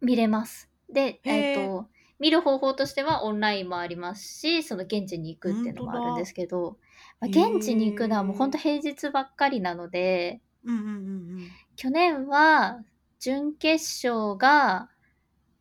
[0.00, 0.69] 見れます。
[0.92, 1.88] で、えっと、
[2.18, 6.78] 見る方法としてはオンラインもありますし、その現地に行くっていうのもあるんですけど、
[7.20, 12.84] まあ、現地に行くのはもう本当平日ばっかりなので、うんうんうん去年は
[13.20, 14.90] 準決勝が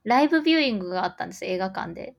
[0.03, 2.15] ライブビューイングがあったんです映画館で。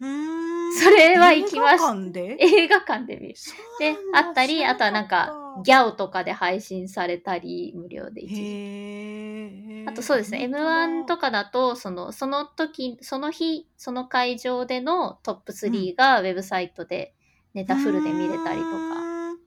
[0.00, 0.57] うん。
[0.82, 2.36] それは行きまし映画館で？
[2.40, 3.34] 映画館で見る。
[3.78, 9.84] であったり、あとはなんか、ギャオとかで配信されたり、無料で一時。
[9.86, 17.14] あとそうですね、本当だ M1 とかだと、その、その時、その日、その会場でのトップ3がウェブサイトで
[17.54, 18.96] ネタフルで見れたりとうか。
[18.96, 19.38] ーん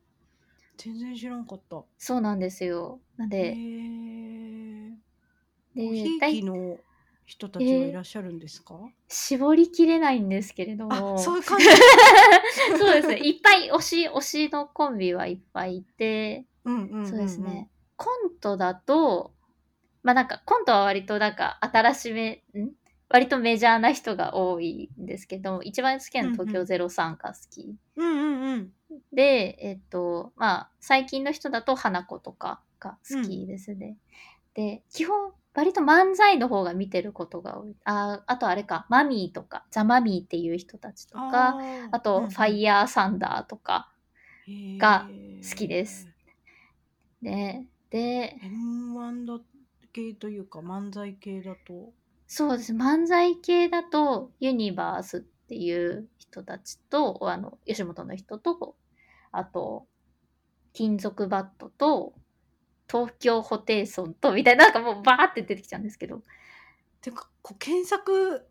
[0.77, 1.83] 全然知らんかった。
[1.99, 2.99] そうなんですよ。
[3.17, 4.91] なんへで、え。
[5.75, 6.79] でごひいだいきの
[7.31, 8.75] 人たちはいらっしゃるんですか、
[9.07, 11.17] 絞りきれないんですけれどあ、も。
[11.17, 11.65] そういう感じ。
[12.77, 13.19] そうですね。
[13.19, 17.69] いっぱい推し、推しのコンビはいっぱいいて、うんうんうんうんそうですね。。
[17.95, 19.31] コントだと、
[20.03, 22.71] まあなんか、コントは割となんか新しめ、ん？
[23.07, 27.77] 割とメジャーな人が多いんですけど、一番好きな東京03が好き。
[27.95, 28.73] うんうんうん。
[29.13, 33.97] で、えっと、まあ、最近の人だと花子とかが好きですね。
[34.53, 37.75] で、基本、割と漫才の方が見てることが多い。
[37.83, 45.09] あ、あとあれか、マミーとか、ザ・マミーっていう人たちとか、ーあと、ファイヤーサンダーとか、ーが
[45.47, 46.07] 好きです。
[47.21, 47.67] ね。
[47.89, 49.43] で、M1 だ
[49.93, 51.91] 系というか漫才系だと？
[52.27, 52.73] そうです。
[52.73, 58.77] 漫才系だと、ユニバースっていう人たちと、あの、吉本の人と、
[59.33, 59.85] あと、
[60.71, 62.13] 金属バットと、
[62.91, 66.23] 東京ホテイソンと、みたいな、なんかもうバーって出てきちゃうんですけど。
[67.01, 68.45] てかこう検索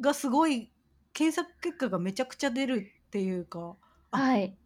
[0.00, 0.70] がすごい
[1.14, 3.76] 検索結果がめちゃくちゃ出るっていうか
[4.10, 4.58] あはい。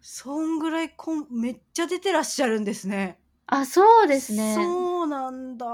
[0.00, 3.18] そんぐらいこんめっちゃ出てらっしゃるんですね。
[3.46, 4.54] あ、そうですね。
[4.54, 5.66] そうなんだ。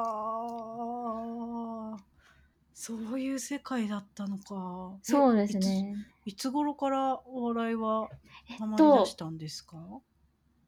[2.72, 4.96] そういう世界だったのか。
[4.96, 5.94] えそうですね。
[6.24, 6.50] いつ。
[6.50, 8.08] 頃からお笑いは
[8.48, 9.76] えハマりっと出し、たんですか？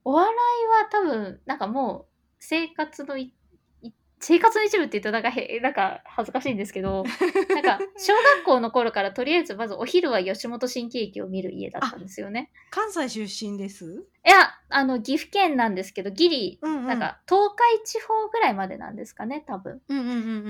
[0.05, 3.35] お笑いは多分、なんかもう、生活のい、
[3.83, 7.05] い生活の一部って言うとなんかへ、なんか恥ずかしいんですけど、
[7.51, 12.51] なんか、小学校の頃からとりあえずまずお昼は吉本新喜劇を見る家だったんですよね。
[12.71, 14.07] 関西出身です？
[14.25, 19.83] いや、あの、岐阜県なんですけど、ギリ、うんうんなんか、東海地方ぐらいまでなんですかね、多分。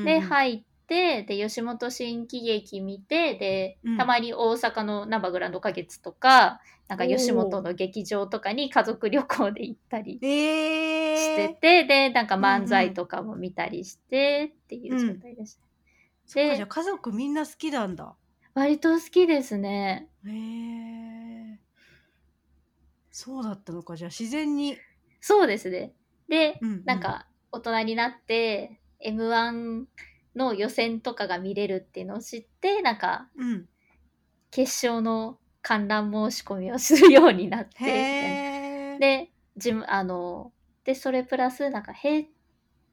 [0.05, 15.63] で、入って、で、吉本新喜劇見て、でうん、たまに大阪のナンバーグランド花月とか、なんか吉本の劇場とかに家族旅行で行ったりえしてー、て、で、なんか漫才とかも見たりしてっていう状態でした。
[15.63, 15.69] で
[16.27, 18.15] そっかじゃあ家族みんな好きなんだ。
[18.55, 20.09] 割と好きですね。
[20.27, 21.59] へえ。
[23.11, 24.77] そうだったのかじゃあ自然に。
[25.21, 25.95] そうですね。
[26.29, 29.85] で、うんうんなんか大人になって M1
[30.35, 33.69] の予選とかが見れるっていうのを知って、なんかうん。
[34.51, 38.99] 決勝の観覧申し込みをするようになって。
[38.99, 39.31] で、
[39.87, 40.53] あの、
[40.85, 42.29] で、それプラス、なんか、へ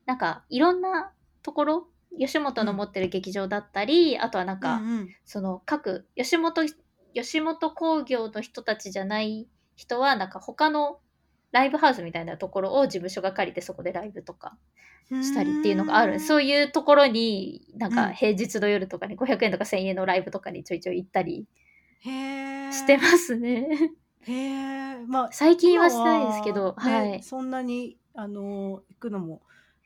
[0.05, 1.11] なんか、いろんな
[1.43, 1.87] ところ、
[2.17, 6.65] 吉本の持ってる劇場だったり、あとはなんか、うんうんその各、吉本、
[7.13, 10.99] 吉本興業の人たちじゃない人は、なんか他の
[11.51, 14.57] ライブハウスみたいなところを事務所が借りてそこでライブとか
[15.09, 16.19] したりっていうのがある。
[16.19, 21.47] そういうところに、なんうんか平日の夜とかに500円とか1000円のライブとかにちょいちょい行ったり。
[22.01, 23.67] してますね。
[24.21, 24.97] へえ。
[25.07, 27.23] まあ、最近はしてないですけど、今はねはい。
[27.23, 29.41] そんなに、あの、行くのも、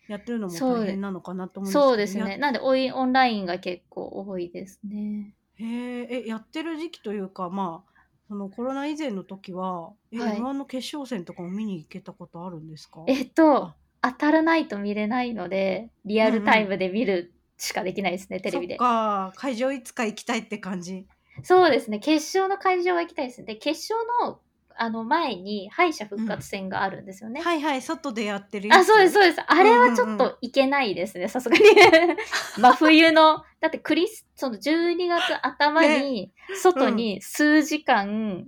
[0.07, 1.85] やってるのも大変なのかなと思うんですけど。
[1.89, 2.37] そうですね。
[2.37, 5.33] なんでオイ、オンラインが結構多いですね。
[5.57, 5.65] や。
[5.65, 7.92] へえ、え、やってる時期というか、まあ、
[8.33, 13.03] そのコロナ以前の時は、え、はい M1 の決勝戦とかも見に行けたことあるんですか？
[13.05, 18.87] えっとあ、当たらないと見れないので、リアルタイムで見るしかできないですね、テレビでそっ。
[18.87, 21.05] か、会場いつか行きたいって感じ。
[21.43, 21.99] そうですね。
[21.99, 23.45] 決勝の会場は行きたいですね。
[23.45, 24.39] で、決勝の、
[24.77, 27.41] あの、前に敗者復活戦があるんですよね。
[27.41, 29.41] はいはい、外でやってるやつあ、そうです、そうです。
[29.45, 31.63] あれはちょっといけないですね、さすがに。
[32.57, 38.47] 真冬の、だってクリス、その12月頭に、外に数時間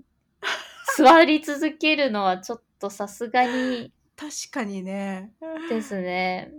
[0.97, 5.31] 座り続けるのはちょっとさすがに確かにね。
[5.69, 6.51] ですね。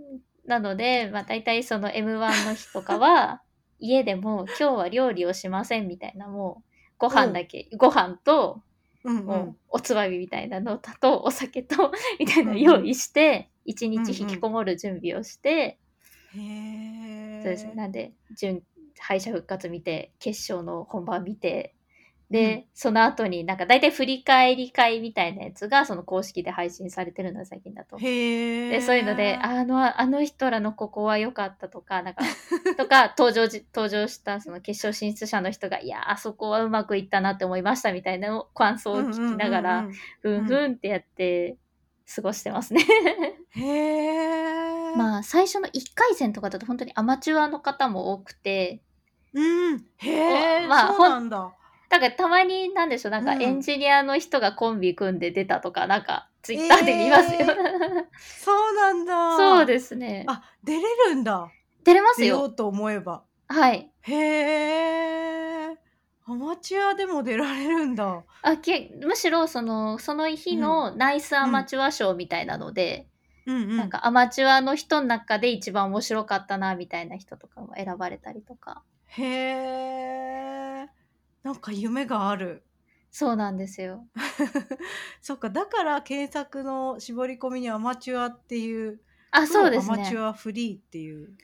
[0.44, 3.42] なので、まあ大体その M1 の日とかは、
[3.78, 8.62] 家でも今日は料理をしませんみたいな、もうご飯だけ、ご飯と、
[9.06, 9.22] うんう。
[9.24, 15.78] もうんおつまみみたいなのと、お酒と、みたいなの用意して、一日引きこもる準備をして、
[16.34, 17.42] へえ。
[17.42, 17.74] そうですね。
[17.74, 18.62] なんで、準
[18.98, 21.75] 敗者復活見て、決勝の本番見て、
[22.30, 27.96] で、うんその後になんか大体振り返り会みたいなやつがその公式で配信されてるの最近だと。
[27.96, 32.22] で、そういうので、あの、あの人らのここは良かったとか、なんか、
[32.76, 41.56] とか、登場じ、 登場したその決勝進出者の人が、いやー、あそこはうまくいったなって思いましたみたいなの感想を聞きながら、うんうんふんふんってやって
[42.14, 42.84] 過ごしてますね。
[43.50, 44.96] へえ。
[44.96, 48.82] まあ、最初の1回戦とかだと本当にアマチュアの方も多くて、
[49.32, 49.86] うん。
[49.98, 50.66] へえ。
[50.66, 51.52] まあそうなんだ。
[51.88, 57.40] だからたまになんでしょう、なんかうんエンジニアの人がコンビ組んで出たとか、なんかツイッターで見ますよ。
[57.40, 57.46] え
[58.18, 59.36] そうなんだ。
[59.36, 60.24] そうですね。
[60.28, 61.50] あ、出れるんだ。
[61.84, 62.36] 出れますよ。
[62.36, 63.22] 出ようと思えば。
[63.48, 63.90] はい。
[64.02, 64.14] へ
[65.72, 65.76] え。
[66.28, 68.24] アマチュアでも出られるんだ。
[68.42, 73.06] あけむしろそのその日のナイスアマチュア賞みたいなので、
[73.46, 73.76] うんうん。
[73.76, 78.82] なんかアマチュアの人の中で一番面白かったなみたいな人とかも選ばれたりとか。
[79.06, 80.65] へえ。
[81.46, 82.64] なんか夢がある。
[83.12, 84.04] そうなんですよ。
[85.22, 89.94] そっか、だから検索の絞り込みにアマチュアっていう、あ、そうですね。
[89.94, 91.36] アマチュアフリーっていう。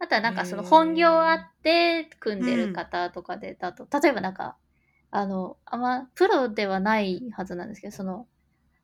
[0.00, 4.56] あとはなんかその本業あって組んでる方とかでだと、例えばなんか、
[5.12, 8.26] あの、あんま、プロではないはずなんですけど、その、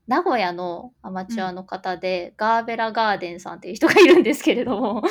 [0.07, 5.03] 名古屋のアマチュアの方で、ガーベラガーデンさんっていう人がいるんですけれども、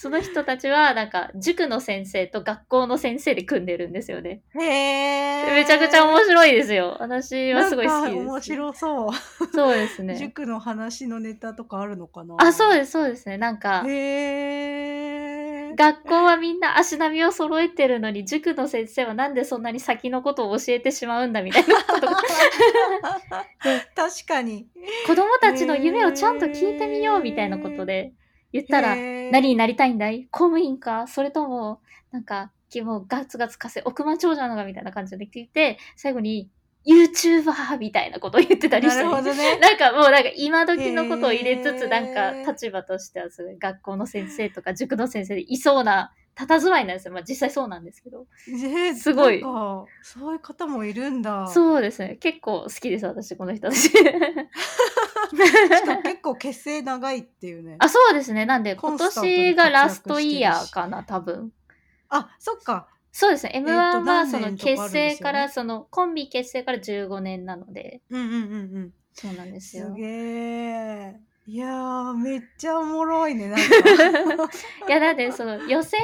[0.00, 4.40] その人たちは、なんか、塾の先生と学校の先生で組んでるんですよね。
[4.58, 5.54] へえ。
[5.54, 6.96] めちゃくちゃ面白いですよ。
[6.98, 8.14] 私はすごい好きです。
[8.14, 9.10] なんか面白そう。
[9.52, 10.16] そうですね。
[10.16, 12.34] 塾の話のネタとかあるのかな？
[12.38, 13.36] あ、そうでです、そうですね。
[13.36, 15.74] なんか、へえ。
[15.76, 22.16] 学校はみんな足並みを揃えてるのに、塾の先生はなんでそんなに先のことを教えてしまうんだみたいなことが
[23.94, 24.66] 確かに。
[25.06, 28.14] 子供たちの夢をちゃんと聞いてみようみたいなことで
[28.52, 28.96] 言ったら、
[29.30, 30.26] 何になりたいんだい？
[30.30, 31.06] 公務員か？
[31.06, 32.52] それとも、なんか、
[32.82, 36.50] もうガツガツ稼い、億万長者なのかみたいな感じで聞いて、最後に、
[36.86, 39.58] YouTuber みたいなことを言ってたりしてなるほどね。
[39.60, 47.14] なんかもうなんか今時のことを入れつつ、なんか立場としてはすごい学校の先生とか塾の先生でいそうな佇まいなんですよ。
[47.14, 48.26] まあ実際そうなんですけど。
[48.46, 49.40] ねすごい
[50.02, 51.46] そういう方もいるんだ。
[51.48, 52.16] そうですね。
[52.16, 53.90] 結構好きです、私、この人たち。
[56.02, 57.76] 結構結成長いっていうね。
[57.78, 58.46] あ、そうですね。
[58.46, 61.52] なんで今年がラストイヤーかな、多分。
[62.08, 62.88] あ、そっか。
[63.12, 63.52] そうですね。
[63.54, 68.92] ーと M1 は何その結成から、そのコンビ結成から15年なので、うんうんうんうん。
[69.12, 69.88] そうなんですよ。
[69.88, 71.20] すげえ。
[71.50, 73.64] いやー、めっちゃおもろいね、なんか。
[74.88, 76.00] いや、だってその予選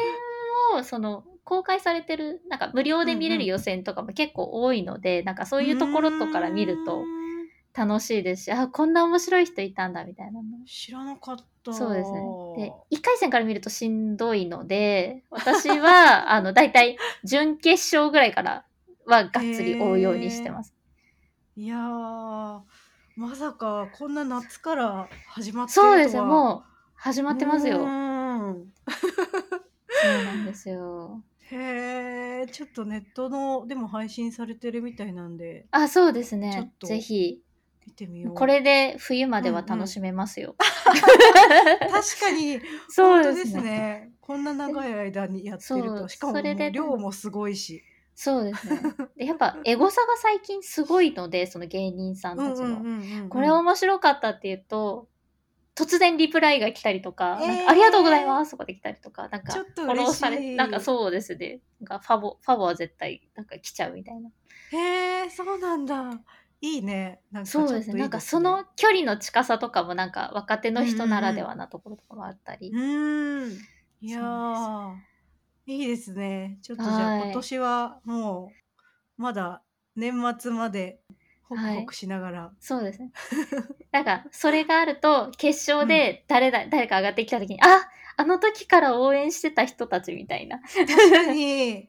[0.74, 10.48] を、その、公開されてる、なんか無料で見れうんうんる予選とかも結構多いので、なんかそういうところとから見るとうーん楽しいですし、あ、こんな面白い人いたんだみたいなの。
[10.66, 11.72] 知らなかった。
[11.72, 12.20] そうですね。
[12.56, 18.64] で、1回戦から見るとしんどいので、私は、 あの、だいたい準決勝ぐらいから
[19.04, 20.74] はがっつり追うようにしてます。
[21.54, 22.60] いやー、
[23.16, 26.62] まさかこんな夏から始まってるとはそうですよ、もう
[26.94, 27.78] 始まってますよ。
[27.78, 28.72] うーん
[29.88, 31.22] そうなんですよ。
[31.50, 36.72] へえ、ちょっとネットのでも配信されてるみたいなんであ、そうですちょっね。
[36.78, 37.40] とぜひ。
[37.86, 38.34] 見てみよう。
[38.34, 40.56] これで冬までは楽しめますよ。
[40.58, 43.62] 確かにそうで本当ですすね。
[43.62, 44.12] ね。
[44.20, 47.82] こんな長い間にやってるそうと、しかもそれでもう量もすごいし。
[48.16, 48.80] そうですね。
[49.16, 52.80] でやっぱエゴサが最近すごいので、その芸人さんたちの。
[52.80, 55.08] んこれ面白かったっていうと、
[55.76, 61.60] 突然リプライが来たりとか、えーなんかありがとうございますとかで来たりとか、なんかフォローされ、なんかそうですね。
[61.78, 64.30] なんかファボ、ファボは絶対なんか来ちゃうみたいな。
[64.72, 66.18] へえ、そうなんだ。
[66.62, 67.20] いいね。
[67.30, 68.00] なんかそうですね。
[68.00, 72.70] なんかその距離の近さとかもなんか若手の人ならではなところとかもあったり。
[72.70, 73.58] うーん。
[74.00, 74.94] いやー、
[75.66, 76.58] いいですね。
[76.62, 78.52] ちょっとじゃはいあ今年はも
[79.18, 79.62] う、まだ
[79.96, 81.00] 年末まで
[81.42, 82.52] ホクホクしながら。
[82.60, 83.10] そうですね。
[83.90, 90.60] なんか、それがあると、決勝で誰だ、誰か上がってきた時に、ああの時から応援してた人たちみたいな。
[90.70, 91.88] 確かに、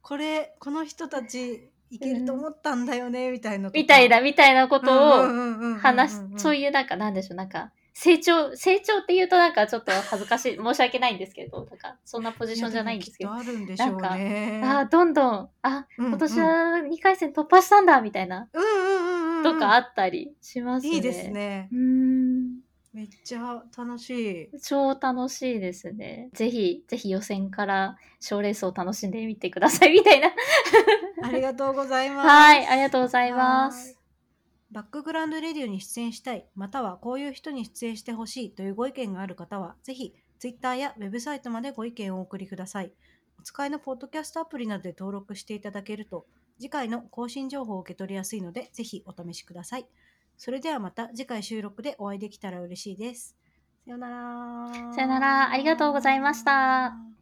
[0.00, 14.62] これこの人たちいけると思ったんだよね、みたいなみたいな、みたいなことをを話す、そういいうなんか、なんでしょう、なんか、成長、成長って言うとなんかちょっと恥ずかしい、申し訳ないんですけど、なんか、そんなポジションじゃないんですけど、あるんでしょうね。
[14.64, 16.46] あーどんどん、あ、うん今年は
[16.78, 20.94] 2回戦突破したんだ、みたいな、うんうんうんうんとかあったりしますね。
[20.94, 21.28] いいです。
[21.28, 21.74] ねう。
[21.74, 22.60] ーん。
[22.92, 24.60] めっちゃ楽しい。
[24.60, 26.28] 超楽しいですね。
[26.34, 30.30] ぜひ、ぜひ予選から賞レースを楽しんでみてください、みたいな。
[31.22, 32.28] ありがとうございます。
[32.28, 34.01] はい、ありがとうございます。
[34.72, 42.92] バックグラウンドレディオに出演したい、またはこういう人に出演してほしいというご意見がある方は、ぜひ Twitter やウェブサイトまでご意見をお送りください。
[43.38, 46.24] お使いのポッドキャストアプリなどで登録していただけると、
[46.58, 49.86] 次回の更新情報を受け取りやすいので、ぜひお試しください。
[50.38, 53.36] それではまた次回収録でお会いできたら嬉しいです。
[53.84, 54.94] さよなら。
[54.94, 57.21] さよならありがとうございました。